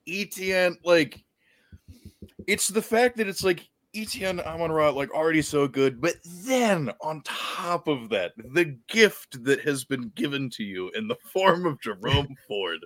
[0.09, 1.23] ETN, like
[2.49, 6.91] it's the fact that it's like ETN Amon Ra like already so good, but then
[7.03, 11.67] on top of that, the gift that has been given to you in the form
[11.67, 12.81] of Jerome Ford.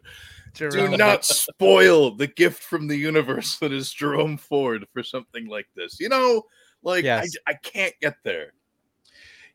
[0.53, 0.91] Jerome.
[0.91, 5.69] Do not spoil the gift from the universe that is Jerome Ford for something like
[5.75, 5.99] this.
[6.01, 6.43] You know,
[6.83, 7.33] like Yes.
[7.47, 8.53] I, I can't get there.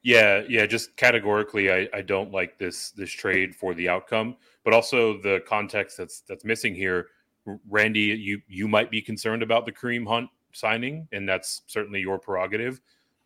[0.04, 0.66] Yeah, yeah.
[0.66, 5.42] Just categorically, I, I don't like this this trade for the outcome, but also the
[5.46, 7.08] context that's that's missing here.
[7.70, 12.20] Randy, you you might be concerned about the Kareem Hunt signing, and that's certainly your
[12.20, 12.80] prerogative.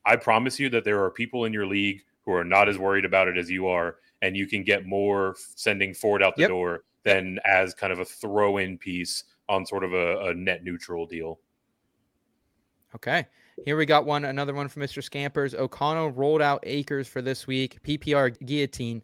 [0.06, 3.06] I promise you that there are people in your league who are not as worried
[3.06, 6.50] about it as you are, and you can get more sending Ford out the Yep.
[6.50, 10.64] door than as kind of a throw in piece on sort of a, a net
[10.64, 11.40] neutral deal.
[12.96, 13.26] Okay.
[13.66, 15.04] Here we got one, another one from Mr.
[15.04, 15.54] Scampers.
[15.54, 17.82] O'Connell rolled out Akers for this week.
[17.84, 19.04] PPR guillotine.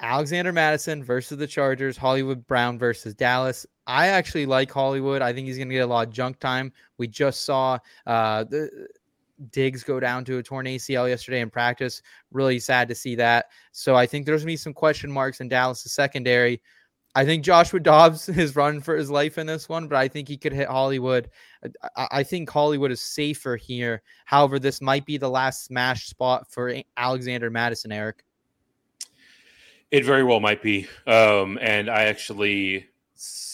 [0.00, 1.96] Alexander Mattison versus the Chargers.
[1.96, 3.66] Hollywood Brown versus Dallas.
[3.86, 5.22] I actually like Hollywood.
[5.22, 6.72] I think he's going to get a lot of junk time.
[6.98, 8.88] We just saw uh, the
[9.50, 12.02] Diggs go down to a torn ACL yesterday in practice.
[12.30, 13.46] Really sad to see that.
[13.72, 16.60] So I think there's going to be some question marks in Dallas' secondary.
[17.14, 20.28] I think Joshua Dobbs is running for his life in this one, but I think
[20.28, 21.30] he could hit Hollywood.
[21.96, 24.02] I, I, think Hollywood is safer here.
[24.26, 28.24] However, this might be the last smash spot for Alexander Mattison, Eric.
[29.90, 30.86] It very well might be.
[31.06, 32.86] Um, and I actually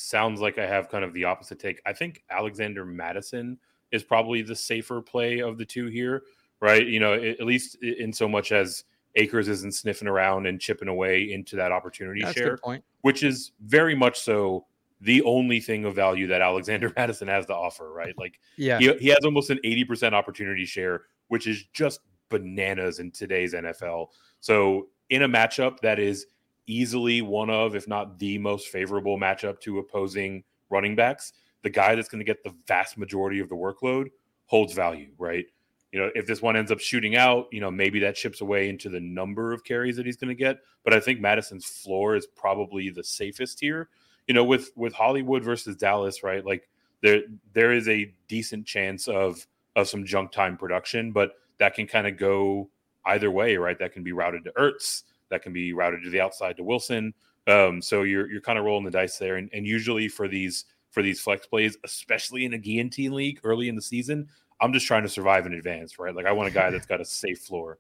[0.06, 1.80] sounds like I have kind of the opposite take.
[1.84, 3.58] I think Alexander Mattison
[3.92, 6.22] is probably the safer play of the two here,
[6.60, 6.86] right?
[6.86, 8.84] You know, at least in so much as
[9.16, 12.58] Akers isn't sniffing around and chipping away into that opportunity That's share,
[13.02, 14.66] which is very much so
[15.00, 18.14] the only thing of value that Alexander Mattison has to offer, right?
[18.16, 23.10] Like, yeah, he, he has almost an 80% opportunity share, which is just bananas in
[23.10, 24.08] today's NFL.
[24.40, 26.26] So, in a matchup that is
[26.66, 31.94] easily one of, if not the most favorable matchup to opposing running backs, the guy
[31.94, 34.06] that's going to get the vast majority of the workload
[34.46, 35.46] holds value, right?
[35.92, 38.68] You know, if this one ends up shooting out, you know, maybe that chips away
[38.68, 40.58] into the number of carries that he's going to get.
[40.84, 43.88] But I think Mattison's floor is probably the safest here.
[44.26, 46.44] You know, with with Hollywood versus Dallas, right?
[46.44, 46.68] Like
[47.00, 51.86] there there is a decent chance of of some junk time production, but that can
[51.86, 52.68] kind of go
[53.06, 53.78] either way, right?
[53.78, 57.14] That can be routed to Ertz, that can be routed to the outside to Wilson.
[57.46, 60.64] Um, so you're you're kind of rolling the dice there, and, and usually for these
[60.90, 64.28] for these flex plays, especially in a guillotine league early in the season,
[64.60, 66.14] I'm just trying to survive in advance, right?
[66.14, 67.78] Like I want a guy that's got a safe floor.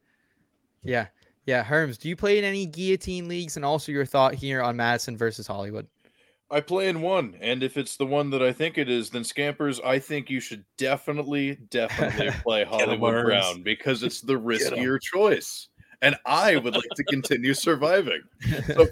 [0.82, 1.06] Yeah.
[1.46, 1.64] Yeah.
[1.64, 3.56] Herms, do you play in any guillotine leagues?
[3.56, 5.86] And also your thought here on Mattison versus Hollywood.
[6.50, 9.24] I play in one, and if it's the one that I think it is, then
[9.24, 15.68] Scampers, I think you should definitely, definitely play Hollywood Brown because it's the riskier choice
[16.06, 18.22] and I would like to continue surviving.
[18.66, 18.86] So,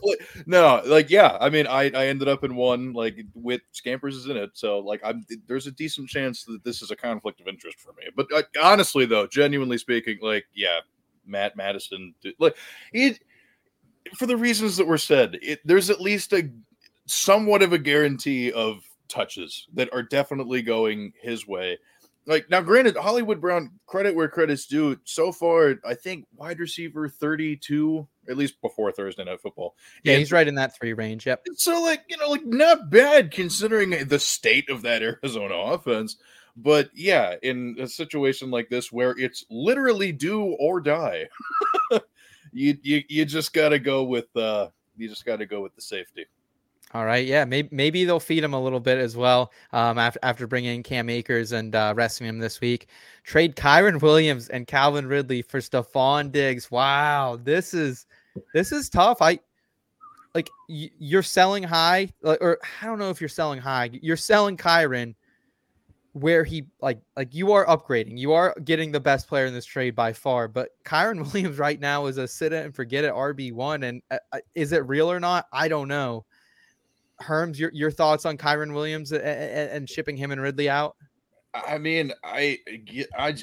[0.47, 4.27] no, like yeah, I mean, I I ended up in one like with Scampers is
[4.27, 7.47] in it, so like I'm there's a decent chance that this is a conflict of
[7.47, 8.05] interest for me.
[8.17, 10.81] But uh, honestly, though, genuinely speaking, like yeah,
[11.25, 12.57] Matt Madison, like
[12.93, 13.21] it
[14.17, 16.51] for the reasons that were said, it, there's at least a
[17.07, 21.79] somewhat of a guarantee of touches that are definitely going his way
[22.27, 27.09] like now granted hollywood brown credit where credit's due so far i think wide receiver
[27.09, 29.75] 32 at least before thursday night football.
[30.03, 31.45] Yeah and he's right in that three range yep.
[31.55, 36.17] So like you know like not bad considering the state of that arizona offense
[36.57, 41.27] but yeah in a situation like this where it's literally do or die
[42.53, 46.27] you, you you just gotta go with uh you just gotta go with the safety
[46.95, 50.21] all right, yeah, maybe maybe they'll feed him a little bit as well um, after
[50.23, 52.87] after bringing in Cam Akers and uh, resting him this week.
[53.25, 56.71] Trade Kyren Williams and Calvin Ridley for Stefon Diggs.
[56.71, 58.07] Wow, this is
[58.53, 59.21] this is tough.
[59.21, 59.41] I
[60.37, 63.91] like you're selling high, or I don't know if you're selling high.
[63.93, 65.17] You're selling Kyren
[66.13, 68.19] where he like like you are upgrading.
[68.19, 70.47] You are getting the best player in this trade by far.
[70.47, 73.83] But Kyren Williams right now is a sit it and forget it RB one.
[73.83, 75.47] And uh, uh, is it real or not?
[75.53, 76.25] I don't know.
[77.23, 80.97] Herms, your, your thoughts on Kyren Williams and, and shipping him and Ridley out?
[81.55, 82.59] I mean, I,
[83.17, 83.37] I,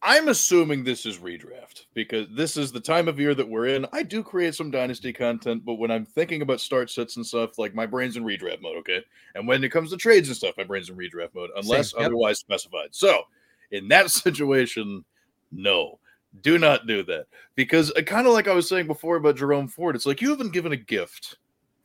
[0.00, 3.66] I, am assuming this is redraft because this is the time of year that we're
[3.66, 3.84] in.
[3.92, 7.58] I do create some dynasty content, but when I'm thinking about start sets and stuff,
[7.58, 9.04] like my brain's in redraft mode, okay?
[9.34, 12.06] And when it comes to trades and stuff, my brain's in redraft mode, unless yep.
[12.06, 12.88] otherwise specified.
[12.92, 13.24] So,
[13.70, 15.04] in that situation,
[15.52, 15.98] no,
[16.40, 19.68] do not do that because uh, kind of like I was saying before about Jerome
[19.68, 21.36] Ford, it's like you have been given a gift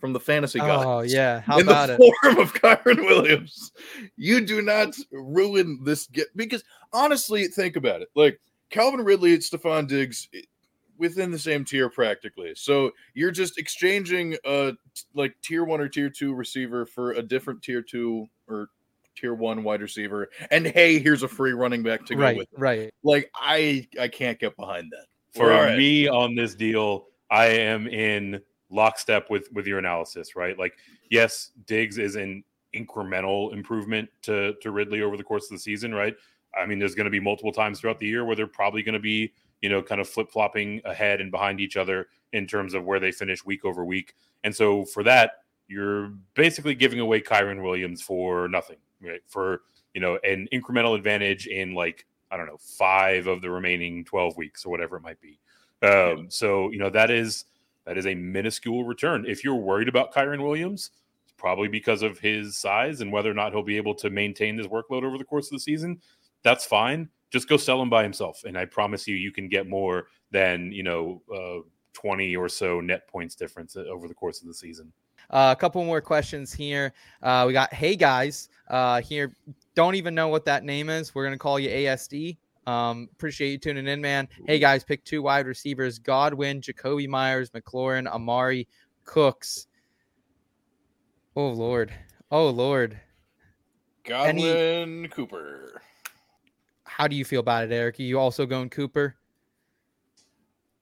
[0.03, 0.85] from the fantasy gods.
[0.85, 2.13] Oh yeah, how in about the it?
[2.21, 3.71] form of Kyren Williams.
[4.17, 6.61] You do not ruin this get because
[6.91, 8.09] honestly, think about it.
[8.13, 8.37] Like
[8.69, 10.27] Calvin Ridley and Stefon Diggs
[10.97, 12.51] within the same tier practically.
[12.53, 14.73] So you're just exchanging a
[15.13, 18.67] like tier one or tier two receiver for a different tier two or
[19.15, 20.29] tier one wide receiver.
[20.51, 22.51] And hey, here's a free running back to go right, with.
[22.51, 22.59] It.
[22.59, 22.93] Right.
[23.03, 25.05] Like I I can't get behind that.
[25.33, 25.77] For right.
[25.77, 28.41] me on this deal, I am in
[28.73, 30.57] lockstep with with your analysis, right?
[30.57, 30.77] Like,
[31.09, 32.43] yes, Diggs is an
[32.75, 36.15] incremental improvement to to Ridley over the course of the season, right?
[36.59, 38.93] I mean, there's going to be multiple times throughout the year where they're probably going
[38.93, 42.73] to be, you know, kind of flip flopping ahead and behind each other in terms
[42.73, 44.13] of where they finish week over week.
[44.43, 49.21] And so for that, you're basically giving away Kyren Williams for nothing, right?
[49.27, 49.61] For
[49.93, 54.37] you know, an incremental advantage in like I don't know five of the remaining twelve
[54.37, 55.39] weeks or whatever it might be.
[55.81, 57.45] Um, so you know that is
[57.85, 59.25] that is a minuscule return.
[59.27, 60.91] If you're worried about Kyren Williams,
[61.23, 64.57] it's probably because of his size and whether or not he'll be able to maintain
[64.57, 65.99] his workload over the course of the season.
[66.43, 67.09] That's fine.
[67.29, 70.71] Just go sell him by himself, and I promise you, you can get more than
[70.71, 74.53] you know uh, twenty or so net points difference uh, over the course of the
[74.53, 74.93] season.
[75.29, 76.93] Uh, a couple more questions here.
[77.23, 79.33] Uh, we got hey guys uh, here.
[79.73, 81.15] Don't even know what that name is.
[81.15, 82.37] We're gonna call you ASD.
[82.65, 84.29] Um, appreciate you tuning in, man.
[84.47, 88.67] Hey guys, pick two wide receivers: Godwin, Jakobi Meyers, McLaurin, Amari,
[89.05, 89.67] Cooks.
[91.35, 91.93] Oh Lord,
[92.31, 92.99] oh Lord.
[94.05, 95.81] Godwin Cooper.
[96.85, 97.99] How do you feel about it, Eric?
[97.99, 99.15] Are you also going Cooper?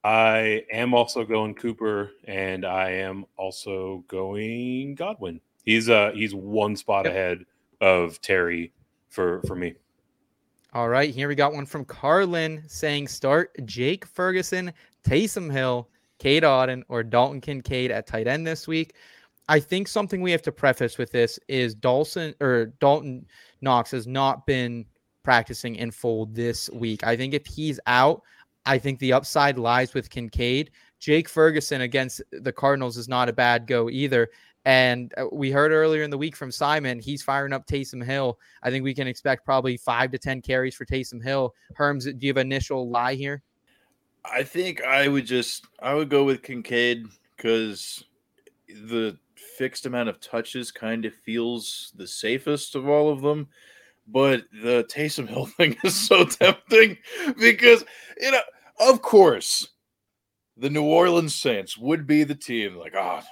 [0.03, 5.39] I am also going Cooper, and I am also going Godwin.
[5.63, 7.13] He's uh he's one spot Yep.
[7.13, 7.45] ahead
[7.79, 8.73] of Terry
[9.09, 9.75] for for me.
[10.73, 14.71] All right, here we got one from Carlin saying start Jake Ferguson,
[15.03, 18.95] Taysom Hill, Cade Otton, or Dalton Kincaid at tight end this week.
[19.49, 23.25] I think something we have to preface with this is Dalton or Dawson
[23.59, 24.85] Knox has not been
[25.23, 27.05] practicing in full this week.
[27.05, 28.21] I think if he's out,
[28.65, 30.71] I think the upside lies with Kincaid.
[31.01, 34.29] Jake Ferguson against the Cardinals is not a bad go either.
[34.65, 38.37] And uh, we heard earlier in the week from Simon, he's firing up Taysom Hill.
[38.61, 41.53] I think we can expect probably five to 10 carries for Taysom Hill.
[41.77, 43.41] Herms, do you have an initial lie here?
[44.23, 48.03] I think I would just I would go with Kincaid because
[48.67, 49.17] the
[49.57, 53.47] fixed amount of touches kind of feels the safest of all of them.
[54.07, 56.97] But the Taysom Hill thing is so tempting
[57.39, 57.83] because
[58.19, 58.41] you know,
[58.79, 59.69] of course,
[60.55, 63.25] the New Orleans Saints would be the team like, ah,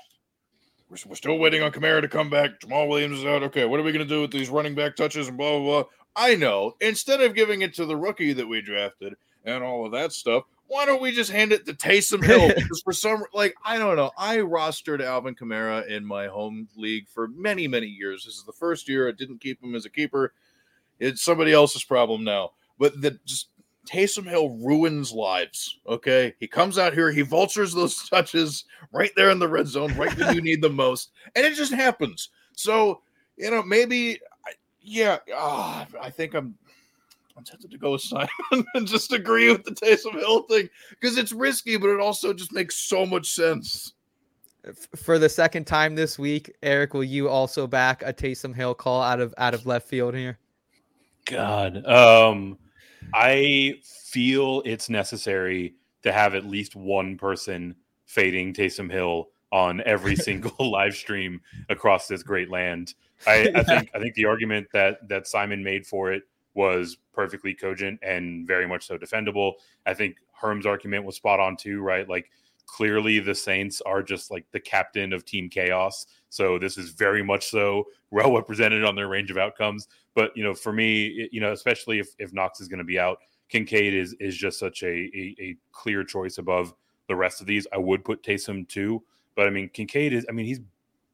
[0.89, 2.60] we're, we're still waiting on Kamara to come back.
[2.60, 3.43] Jamaal Williams is out.
[3.43, 5.84] Okay, what are we going to do with these running back touches and blah, blah,
[5.84, 5.84] blah?
[6.15, 6.75] I know.
[6.82, 10.43] Instead of giving it to the rookie that we drafted and all of that stuff,
[10.67, 12.49] why don't we just hand it to Taysom Hill?
[12.56, 14.12] because for some, like, I don't know.
[14.17, 18.25] I rostered Alvin Kamara in my home league for many, many years.
[18.25, 20.34] This is the first year I didn't keep him as a keeper.
[20.99, 22.52] It's somebody else's problem now.
[22.78, 23.49] But that just
[23.89, 25.80] Taysom Hill ruins lives.
[25.88, 26.36] Okay.
[26.39, 30.15] He comes out here, he vultures those touches right there in the red zone, right
[30.17, 31.12] when you need the most.
[31.36, 32.30] And it just happens.
[32.54, 33.02] So,
[33.38, 34.19] you know, maybe,
[34.82, 36.56] yeah, ah, I think I'm.
[37.38, 38.28] I'm tempted to go with Simon
[38.73, 42.52] and just agree with the Taysom Hill thing because it's risky, but it also just
[42.52, 43.93] makes so much sense.
[44.97, 49.02] For the second time this week, Eric, will you also back a Taysom Hill call
[49.02, 50.38] out of out of left field here?
[51.23, 52.58] God, um,
[53.14, 60.16] I feel it's necessary to have at least one person fading Taysom Hill on every
[60.28, 62.94] single live stream across this great land.
[63.28, 67.54] I, I think I think the argument that that Simon made for it was perfectly
[67.54, 69.54] cogent and very much so defendable.
[69.86, 72.08] I think Herm's argument was spot on too, right?
[72.08, 72.32] Like
[72.75, 76.05] clearly the Saints are just like the captain of team chaos.
[76.29, 79.88] So this is very much so well represented on their range of outcomes.
[80.15, 82.99] But you know, for me, you know, especially if, if Knox is going to be
[82.99, 86.73] out, Kincaid is is just such a, a a clear choice above
[87.08, 87.65] the rest of these.
[87.73, 89.03] I would put Taysom too,
[89.36, 90.62] but I mean Kincaid is I mean he's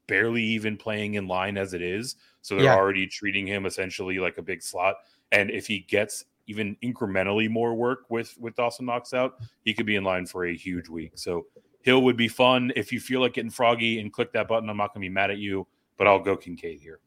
[0.08, 2.16] barely even playing in line as it is.
[2.42, 2.76] So they're Yeah.
[2.76, 4.98] already treating him essentially like a big slot.
[5.32, 9.86] And if he gets even incrementally more work with with Dawson Knox out, he could
[9.86, 11.14] be in line for a huge week.
[11.16, 11.46] So
[11.82, 12.72] Hill would be fun.
[12.76, 15.32] If you feel like getting froggy and click that button, I'm not gonna be mad
[15.32, 17.00] at you, but I'll go Kincaid here.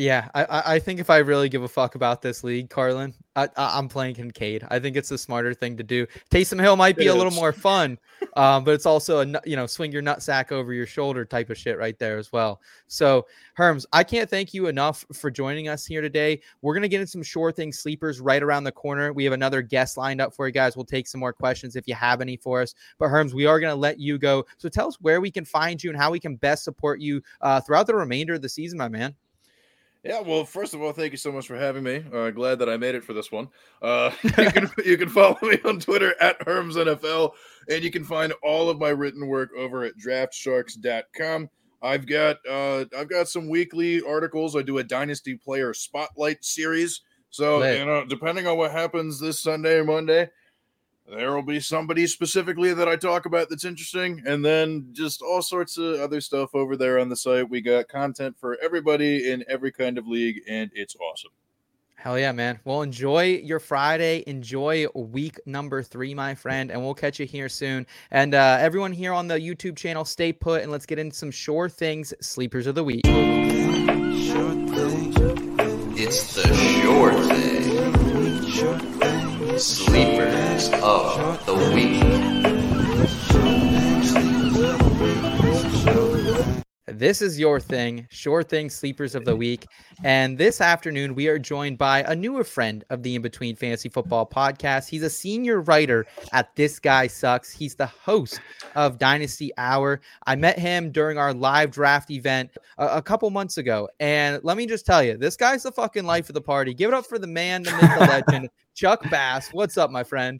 [0.00, 3.50] Yeah, I, I think if I really give a fuck about this league, Carlin, I,
[3.58, 4.64] I'm playing Kincaid.
[4.70, 6.06] I think it's the smarter thing to do.
[6.30, 7.98] Taysom Hill might be a little more fun,
[8.34, 11.50] um, but it's also a you know swing your nut sack over your shoulder type
[11.50, 12.62] of shit right there as well.
[12.86, 13.26] So
[13.58, 16.40] Herms, I can't thank you enough for joining us here today.
[16.62, 19.12] We're gonna get in some sure thing sleepers right around the corner.
[19.12, 20.76] We have another guest lined up for you guys.
[20.76, 22.74] We'll take some more questions if you have any for us.
[22.98, 24.46] But Herms, we are gonna let you go.
[24.56, 27.20] So tell us where we can find you and how we can best support you
[27.42, 29.14] uh, throughout the remainder of the season, my man.
[30.02, 32.02] Yeah, well, first of all, thank you so much for having me.
[32.12, 33.48] Uh, glad that I made it for this one.
[33.82, 37.32] Uh, you can you can follow me on Twitter at HermsNFL,
[37.68, 41.50] and you can find all of my written work over at DraftSharks.com.
[41.82, 44.56] I've got uh, I've got some weekly articles.
[44.56, 47.02] I do a Dynasty Player Spotlight series.
[47.30, 47.78] So Lit.
[47.78, 50.28] you know, depending on what happens this Sunday or Monday,
[51.10, 55.42] there will be somebody specifically that I talk about that's interesting, and then just all
[55.42, 57.50] sorts of other stuff over there on the site.
[57.50, 61.32] We got content for everybody in every kind of league, and it's awesome.
[61.96, 62.60] Hell yeah, man.
[62.64, 64.24] Well, enjoy your Friday.
[64.26, 67.86] Enjoy week number three, my friend, and we'll catch you here soon.
[68.10, 71.30] And uh, everyone here on the YouTube channel, stay put and let's get into some
[71.30, 73.02] sure things sleepers of the week.
[76.02, 78.99] It's the sure thing.
[79.60, 82.39] Sleepers of the week.
[87.00, 89.66] This is your thing, Sure Thing Sleepers of the Week.
[90.04, 93.88] And this afternoon, we are joined by a newer friend of the In Between Fantasy
[93.88, 94.86] Football podcast.
[94.86, 97.50] He's a senior writer at This Guy Sucks.
[97.50, 98.42] He's the host
[98.74, 100.02] of Dynasty Hour.
[100.26, 103.88] I met him during our live draft event a, a couple months ago.
[103.98, 106.74] And let me just tell you, this guy's the fucking life of the party.
[106.74, 109.48] Give it up for the man, the myth, the legend, Chuck Bass.
[109.52, 110.38] What's up, my friend?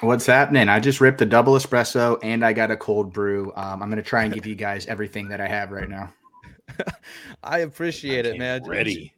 [0.00, 0.68] What's happening?
[0.68, 3.52] I just ripped a double espresso and I got a cold brew.
[3.56, 6.12] Um, I'm going to try and give you guys everything that I have right now.
[7.42, 8.62] I appreciate it, man.
[8.64, 9.14] Ready.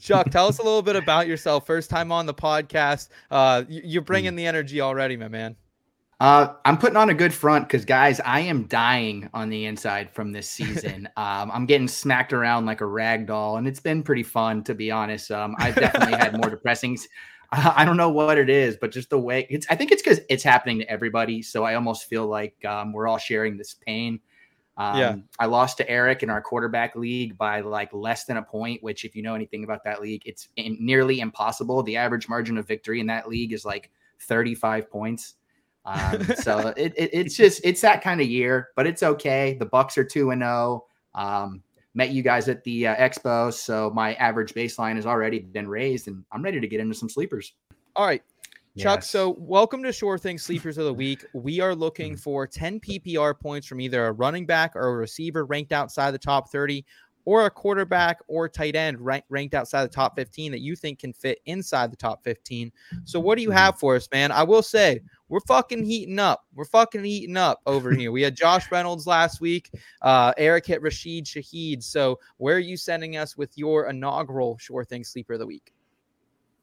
[0.00, 1.66] Chuck, tell us a little bit about yourself.
[1.66, 3.08] First time on the podcast.
[3.30, 5.54] Uh, you- you're bringing the energy already, my man.
[6.18, 10.08] Uh, I'm putting on a good front because, guys, I am dying on the inside
[10.14, 11.08] from this season.
[11.16, 14.74] um, I'm getting smacked around like a rag doll, and it's been pretty fun, to
[14.74, 15.30] be honest.
[15.32, 16.96] Um, I've definitely had more depressing.
[17.76, 20.20] I don't know what it is, but just the way it's, I think it's because
[20.30, 21.42] it's happening to everybody.
[21.42, 24.20] So I almost feel like um, we're all sharing this pain.
[24.78, 25.16] Um, Yeah.
[25.38, 29.04] I lost to Eric in our quarterback league by like less than a point, which,
[29.04, 31.82] if you know anything about that league, it's in, nearly impossible.
[31.82, 33.90] The average margin of victory in that league is like
[34.20, 35.34] 35 points.
[35.84, 39.56] Um, so it, it, it's just it's that kind of year, but it's okay.
[39.58, 40.86] The Bucs are two and zero.
[41.14, 41.62] Um,
[41.94, 46.08] met you guys at the uh, expo, so my average baseline has already been raised,
[46.08, 47.52] and I'm ready to get into some sleepers.
[47.96, 48.22] All right.
[48.78, 49.10] Chuck, Yes.
[49.10, 51.24] so welcome to Sure Thing Sleepers of the Week.
[51.34, 55.44] We are looking for 10 PPR points from either a running back or a receiver
[55.44, 56.82] ranked outside the top 30,
[57.24, 60.98] or a quarterback or tight end rank, ranked outside the top 15 that you think
[60.98, 62.72] can fit inside the top 15.
[63.04, 64.32] So, what do you have for us, man?
[64.32, 66.44] I will say, we're fucking heating up.
[66.54, 68.12] We're fucking heating up over here.
[68.12, 69.70] We had Josh Reynolds last week.
[70.02, 71.82] Uh, Eric hit Rashid Shaheed.
[71.82, 75.72] So, where are you sending us with your inaugural Sure Thing Sleeper of the Week?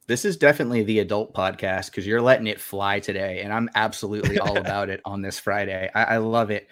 [0.10, 4.40] This is definitely the adult podcast because you're letting it fly today, and I'm absolutely
[4.40, 5.90] all about it on this Friday.
[5.94, 6.68] I, I love it.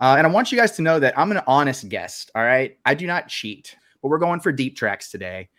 [0.00, 2.30] Uh, and I want you guys to know that I'm an honest guest.
[2.34, 2.78] All right.
[2.86, 5.50] I do not cheat, but we're going for deep tracks today.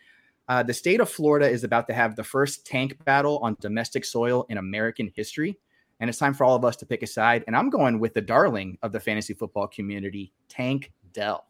[0.48, 4.04] Uh, the state of Florida is about to have the first tank battle on domestic
[4.04, 5.56] soil in American history.
[6.00, 7.44] And it's time for all of us to pick a side.
[7.46, 11.46] And I'm going with the darling of the fantasy football community, Tank Dell.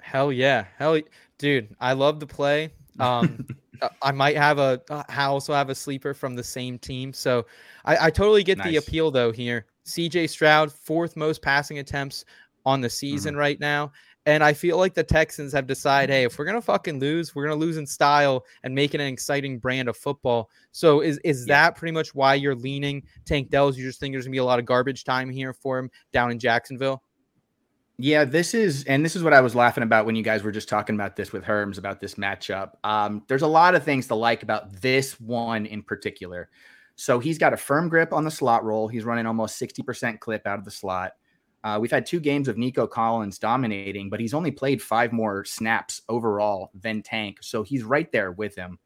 [0.00, 0.64] Hell yeah.
[0.78, 0.98] Hell,
[1.36, 2.72] dude, I love the play.
[3.00, 3.46] Um,
[3.80, 7.12] uh, I might have a, uh, I also have a sleeper from the same team.
[7.12, 7.46] So
[7.84, 9.66] I, I totally get the appeal though here.
[9.88, 12.24] CJ Stroud, fourth most passing attempts
[12.66, 13.40] on the season Mm-hmm.
[13.40, 13.92] right now.
[14.26, 17.44] And I feel like the Texans have decided, hey, if we're gonna fucking lose, we're
[17.44, 20.50] gonna lose in style and make it an exciting brand of football.
[20.70, 21.54] So is is Yeah.
[21.64, 23.78] that pretty much why you're leaning Tank Dells?
[23.78, 26.30] You just think there's gonna be a lot of garbage time here for him down
[26.30, 27.02] in Jacksonville?
[28.00, 30.52] Yeah, this is, and this is what I was laughing about when you guys were
[30.52, 32.72] just talking about this with Herms about this matchup.
[32.84, 36.48] Um, there's a lot of things to like about this one in particular.
[36.98, 38.88] So he's got a firm grip on the slot role.
[38.88, 41.12] He's running almost 60% clip out of the slot.
[41.62, 45.44] Uh, we've had two games of Nico Collins dominating, but he's only played five more
[45.44, 47.38] snaps overall than Tank.
[47.40, 48.80] So he's right there with him.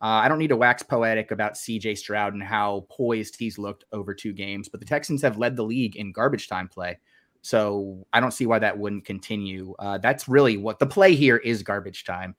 [0.00, 3.84] Uh, I don't need to wax poetic about CJ Stroud and how poised he's looked
[3.92, 6.98] over two games, but the Texans have led the league in garbage time play.
[7.42, 9.74] So I don't see why that wouldn't continue.
[9.78, 12.36] Uh, that's really what the play here is garbage time.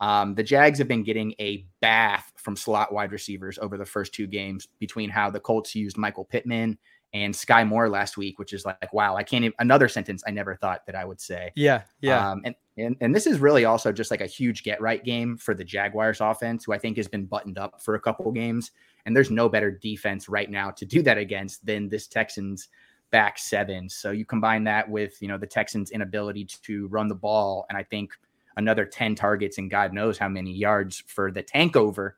[0.00, 4.14] Um, the Jags have been getting a bath from slot wide receivers over the first
[4.14, 6.78] two games between how the Colts used Michael Pittman
[7.12, 10.30] and Skyy Moore last week, which is like, wow, I can't even, another sentence I
[10.30, 11.52] never thought that I would say.
[11.56, 12.30] Yeah, yeah.
[12.30, 15.36] Um, and, and and this is really also just like a huge get right game
[15.36, 18.70] for the Jaguars offense, who I think has been buttoned up for a couple games.
[19.06, 22.68] And there's no better defense right now to do that against than this Texans
[23.10, 23.88] back seven.
[23.88, 27.78] So you combine that with you know the Texans' inability to run the ball, and
[27.78, 28.12] I think
[28.58, 32.16] another 10 targets and God knows how many yards for the tank over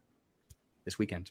[0.85, 1.31] this weekend.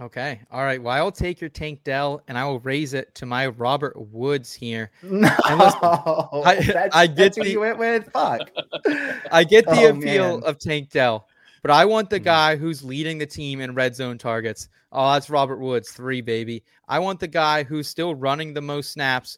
[0.00, 0.40] Okay.
[0.50, 0.82] All right.
[0.82, 4.52] Well, I'll take your Tank Dell and I will raise it to my Robert Woods
[4.54, 4.90] here.
[5.02, 8.10] No, I- I get the- you went with.
[8.12, 8.50] Fuck.
[9.32, 10.42] I get the Oh, appeal man.
[10.44, 11.26] of Tank Dell,
[11.62, 12.24] but I want the Mhm.
[12.24, 14.68] guy who's leading the team in red zone targets.
[14.92, 16.64] Oh, that's Robert Woods, three, baby.
[16.88, 19.36] I want the guy who's still running the most snaps,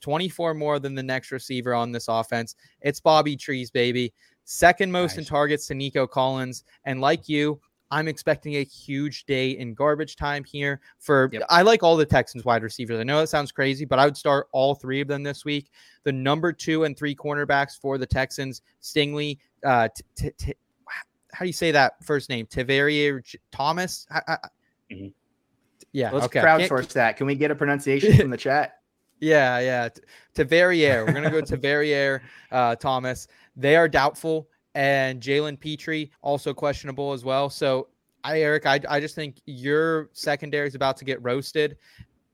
[0.00, 2.56] 24 more than the next receiver on this offense.
[2.80, 4.12] It's Bobby Trees, baby.
[4.44, 6.64] Second most in targets to Nico Collins.
[6.84, 7.60] And like you,
[7.92, 11.42] I'm expecting a huge day in garbage time here for Yep.
[11.50, 12.98] I like all the Texans wide receivers.
[13.00, 15.70] I know that sounds crazy, but I would start all three of them this week.
[16.04, 20.54] The number two and three cornerbacks for the Texans, Stingley, uh, t- t-
[21.32, 22.46] how do you say that first name?
[22.46, 23.22] Tavarier
[23.52, 24.06] Thomas.
[24.10, 24.38] I- I-
[24.92, 25.12] Mhm.
[25.92, 26.10] Yeah.
[26.12, 26.40] Let's okay.
[26.40, 27.16] Can't- crowdsource that.
[27.16, 28.79] Can we get a pronunciation from the chat?
[29.20, 29.88] Yeah, yeah.
[29.88, 30.02] T-
[30.34, 31.06] Tavarier.
[31.06, 33.28] We're gonna go Tavarier, uh, Thomas.
[33.56, 37.50] They are doubtful, and Jalen Pitre also questionable as well.
[37.50, 37.88] So,
[38.24, 41.76] I Eric, I, I just think your secondary is about to get roasted.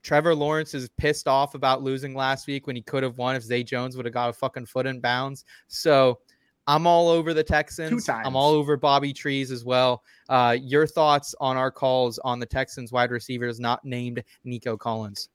[0.03, 3.43] Trevor Lawrence is pissed off about losing last week when he could have won if
[3.43, 5.43] Zay Jones would have got a fucking foot in bounds.
[5.67, 6.19] So
[6.67, 8.05] I'm all over the Texans.
[8.05, 8.25] times.
[8.25, 10.03] I'm all over Bobby Trees as well.
[10.29, 15.29] Uh, your thoughts on our calls on the Texans wide receivers not named Nico Collins?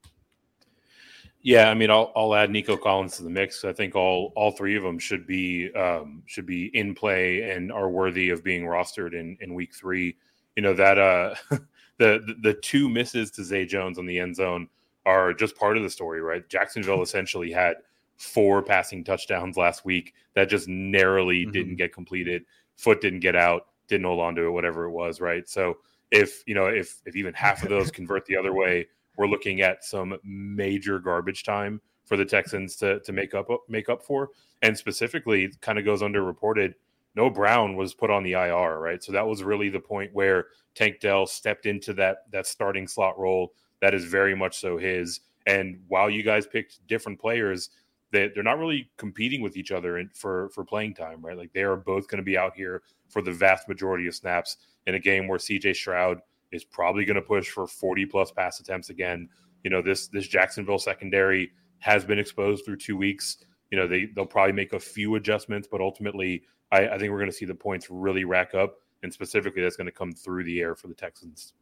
[1.45, 3.65] Yeah, I mean, I'll I'll add Nico Collins to the mix.
[3.65, 7.73] I think all all three of them should be um, should be in play and
[7.73, 10.17] are worthy of being rostered in in week three.
[10.57, 11.35] You know that uh,
[11.99, 14.69] the the two misses to Zay Jones on the end zone
[15.05, 16.49] are just part of the story, right?
[16.49, 17.77] Jacksonville essentially had
[18.19, 21.53] four passing touchdowns last week that just narrowly Mhm.
[21.53, 22.45] didn't get completed.
[22.77, 25.49] Foot didn't get out, didn't hold on to it, whatever it was, right?
[25.49, 25.79] So
[26.13, 28.87] if you know if if even half of those convert the other way,
[29.17, 33.89] we're looking at some major garbage time for the Texans to to make up make
[33.89, 34.31] up for.
[34.63, 36.75] And specifically, kind of goes underreported.
[37.15, 39.03] Noah Brown was put on the IR, right?
[39.03, 43.19] So that was really the point where Tank Dell stepped into that that starting slot
[43.19, 43.53] role.
[43.81, 45.21] That is very much so his.
[45.47, 47.71] And while you guys picked different players,
[48.13, 51.37] they, they're not really competing with each other for for playing time, right?
[51.37, 54.59] Like they are both going to be out here for the vast majority of snaps
[54.87, 56.21] in a game where CJ Stroud
[56.53, 59.29] is probably going to push for 40 plus pass attempts again.
[59.65, 63.39] You know, this this Jacksonville secondary has been exposed through two weeks.
[63.71, 67.19] You know, they they'll probably make a few adjustments, but ultimately, I, I think we're
[67.19, 70.45] going to see the points really rack up, and specifically, that's going to come through
[70.45, 71.55] the air for the Texans.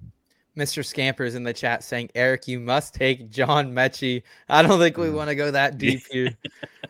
[0.56, 0.84] Mr.
[0.84, 4.24] Scampers in the chat saying, Eric, you must take John Metchie.
[4.48, 5.14] I don't think we Mm.
[5.14, 6.36] want to go that deep here.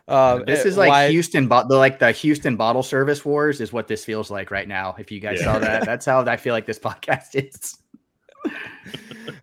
[0.09, 3.73] Um, This is like why- Houston, but the like the Houston bottle service wars is
[3.73, 4.97] what this feels like right now.
[4.99, 5.45] If you guys Yeah.
[5.53, 7.79] saw that, that's how I feel like this podcast is.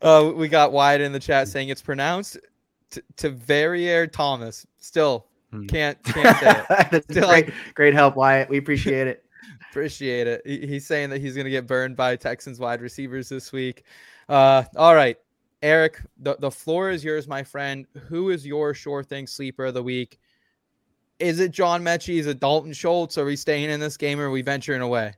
[0.02, 2.38] Uh, we got Wyatt in the chat saying it's pronounced
[2.92, 4.66] t- Tavarier Thomas.
[4.78, 5.66] Still Hmm.
[5.66, 6.64] can't can't say
[6.98, 7.04] it.
[7.12, 8.48] Still, great, great help, Wyatt.
[8.50, 9.26] We appreciate it.
[9.72, 10.42] Appreciate it.
[10.46, 13.86] He- He's saying that he's going to get burned by Texans wide receivers this week.
[14.30, 15.18] Uh, all right,
[15.64, 17.88] Eric, the, the floor is yours, my friend.
[18.08, 20.20] Who is your sure thing sleeper of the week?
[21.20, 22.20] Is it John Metchie?
[22.20, 23.18] Is it Dalton Schultz?
[23.18, 25.14] Are we staying in this game or are we venturing away?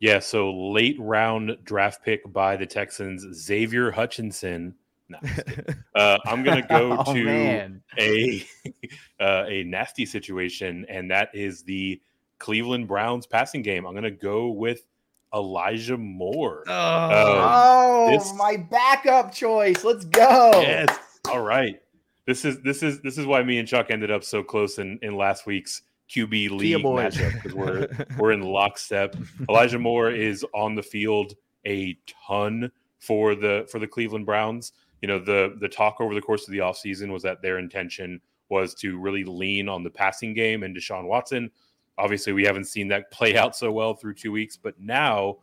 [0.00, 4.74] Yeah, so late round draft pick by the Texans, Xavier Hutchinson.
[5.10, 7.82] No, I'm uh, I'm going to go oh, to man.
[7.98, 8.44] a
[9.20, 12.00] uh, a nasty situation, and that is the
[12.38, 13.84] Cleveland Browns passing game.
[13.86, 14.86] I'm going to go with
[15.34, 16.64] Elijah Moore.
[16.66, 19.84] Oh, Oh, this- my backup choice.
[19.84, 20.50] Let's go.
[20.54, 20.98] Yes.
[21.28, 21.80] All right.
[22.26, 24.98] This is this is this is why me and Chuck ended up so close in
[25.02, 27.88] in last week's QB league matchup because we're
[28.18, 29.16] we're in lockstep.
[29.48, 31.34] Elijah Moore is on the field
[31.66, 31.96] a
[32.26, 34.72] ton for the for the Cleveland Browns.
[35.02, 38.20] You know, the the talk over the course of the offseason was that their intention
[38.48, 41.50] was to really lean on the passing game and Deshaun Watson.
[41.96, 45.36] Obviously, we haven't seen that play out so well through two weeks, but now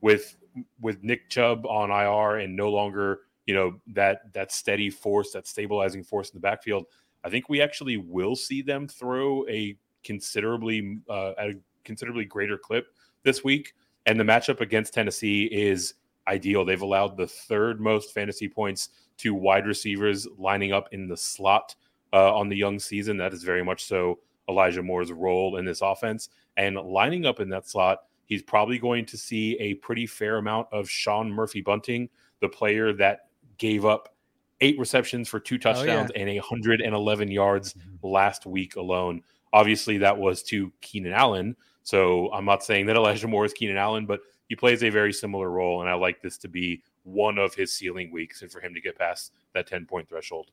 [0.00, 0.36] with
[0.80, 5.46] with Nick Chubb on IR and no longer, you know, that that steady force, that
[5.46, 6.86] stabilizing force in the backfield,
[7.24, 9.76] I think we actually will see them throw a
[10.06, 11.54] considerably uh, at a
[11.84, 12.86] considerably greater clip
[13.22, 13.74] this week.
[14.06, 15.94] And the matchup against Tennessee is
[16.28, 16.64] ideal.
[16.64, 21.74] They've allowed the third most fantasy points to wide receivers lining up in the slot
[22.12, 23.16] uh, on the young season.
[23.16, 26.28] That is very much so Elijah Moore's role in this offense.
[26.56, 30.68] And lining up in that slot, he's probably going to see a pretty fair amount
[30.72, 32.08] of Sean Murphy Bunting,
[32.40, 33.28] the player that
[33.58, 34.14] gave up
[34.60, 35.72] eight receptions for two Oh, yeah.
[35.74, 38.06] touchdowns and 111 yards Mm-hmm.
[38.06, 39.22] last week alone.
[39.56, 41.56] Obviously, that was to Keenan Allen.
[41.82, 45.14] So I'm not saying that Elijah Moore is Keenan Allen, but he plays a very
[45.14, 45.80] similar role.
[45.80, 48.82] And I like this to be one of his ceiling weeks and for him to
[48.82, 50.50] get past that 10 point threshold.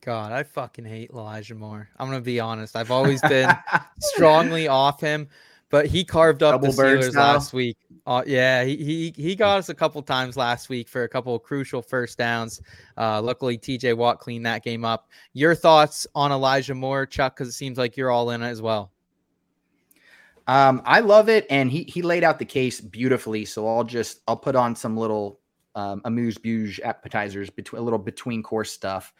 [0.00, 1.88] God, I fucking hate Elijah Moore.
[1.96, 2.74] I'm gonna be honest.
[2.74, 3.54] I've always been
[4.00, 5.28] strongly off him,
[5.74, 7.76] but he carved up Double the Steelers last week.
[8.06, 11.34] Uh, yeah, he, he he got us a couple times last week for a couple
[11.34, 12.60] of crucial first downs.
[12.96, 13.94] Uh, luckily, T.J.
[13.94, 15.08] Watt cleaned that game up.
[15.32, 17.34] Your thoughts on Elijah Moore, Chuck?
[17.34, 18.92] Because it seems like you're all in it as well.
[20.46, 23.44] Um, I love it, and he he laid out the case beautifully.
[23.44, 25.40] So I'll just I'll put on some little
[25.74, 29.12] um, amuse bouche appetizers between a little between course stuff.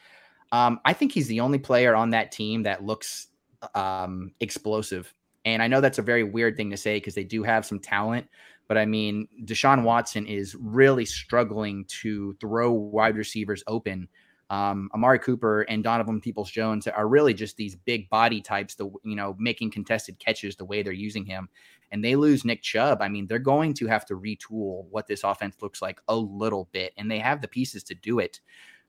[0.53, 3.27] Um, I think he's the only player on that team that looks
[3.75, 5.13] um, explosive,
[5.45, 7.78] and I know that's a very weird thing to say because they do have some
[7.78, 8.28] talent.
[8.66, 14.09] But I mean, Deshaun Watson is really struggling to throw wide receivers open.
[14.51, 18.86] Um, Amari Cooper and Donovan Peoples Jones are really just these big body types, the
[19.03, 21.49] you know, making contested catches the way they're using him.
[21.90, 23.03] And they lose Nick Chubb.
[23.03, 26.68] I mean, they're going to have to retool what this offense looks like a little
[26.72, 28.40] bit, and they have the pieces to do it.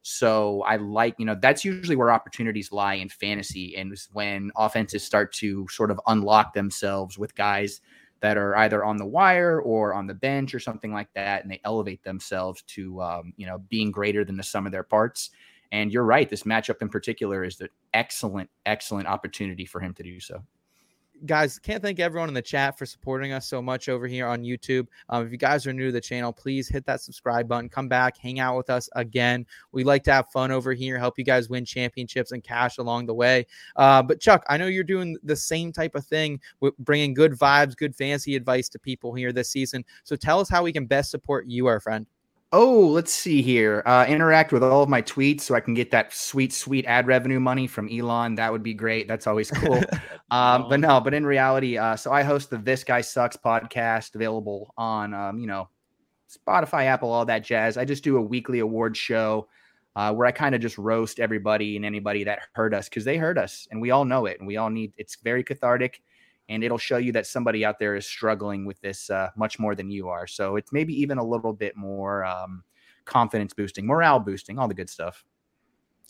[0.08, 5.04] So I like, you know, that's usually where opportunities lie in fantasy, and when offenses
[5.04, 7.82] start to sort of unlock themselves with guys
[8.20, 11.52] that are either on the wire or on the bench or something like that, and
[11.52, 15.32] they elevate themselves to um, you know being greater than the sum of their parts.
[15.72, 20.04] And you're right, this matchup in particular is the excellent, excellent opportunity for him to
[20.04, 20.44] do so
[21.26, 24.44] guys, can't thank everyone in the chat for supporting us so much over here on
[24.44, 24.88] YouTube.
[25.10, 27.88] Um, if you guys are new to the channel, please hit that subscribe button, come
[27.88, 29.46] back, hang out with us again.
[29.72, 33.06] We like to have fun over here, help you guys win championships and cash along
[33.06, 33.46] the way.
[33.76, 37.34] Uh, but Chuck, I know you're doing the same type of thing with bringing good
[37.34, 39.86] vibes, good fancy advice to people here this season.
[40.04, 42.06] So tell us how we can best support you, our friend.
[42.52, 43.84] Oh, let's see here.
[43.86, 47.08] Uh, interact with all of my tweets so I can get that sweet, sweet ad
[47.08, 48.36] revenue money from Elon.
[48.36, 49.08] That would be great.
[49.08, 49.82] That's always cool.
[50.32, 54.16] um, but no, but in reality, uh, so I host the This Guy Sucks podcast,
[54.16, 55.70] available on, um, you know,
[56.30, 57.78] Spotify, Apple, all that jazz.
[57.78, 59.48] I just do a weekly award show
[59.96, 63.18] uh, where I kind of just roast everybody and anybody that hurt us because they
[63.18, 64.94] hurt us, and we all know it, and we all need.
[64.98, 66.02] It's very cathartic
[66.50, 69.76] and it'll show you that somebody out there is struggling with this uh, much more
[69.76, 70.28] than you are.
[70.28, 72.64] So it's maybe even a little bit more um,
[73.06, 75.24] confidence boosting, morale boosting, all the good stuff.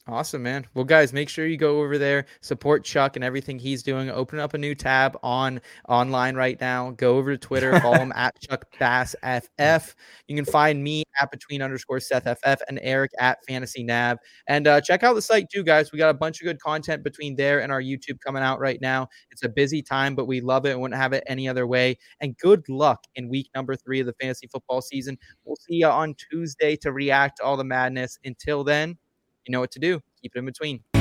[0.08, 0.68] Awesome, man.
[0.76, 4.08] Well, guys, make sure you go over there, support Chuck and everything he's doing.
[4.12, 6.92] Open up a new tab on online right now.
[6.92, 9.96] Go over to Twitter, follow him at Chuck Bass FF.
[10.28, 14.20] You can find me at between underscore Seth FF and Eric at Fantasy Nav.
[14.48, 15.92] And uh, check out the site too, guys.
[15.92, 18.80] We got a bunch of good content between there and our YouTube coming out right
[18.80, 19.08] now.
[19.32, 21.98] It's a busy time, but we love it and wouldn't have it any other way.
[22.22, 25.18] And good luck in week number three of the fantasy football season.
[25.46, 28.20] We'll see you on Tuesday to react to all the madness.
[28.24, 28.98] Until then,
[29.46, 30.02] you know what to do.
[30.22, 30.95] Keep it in between.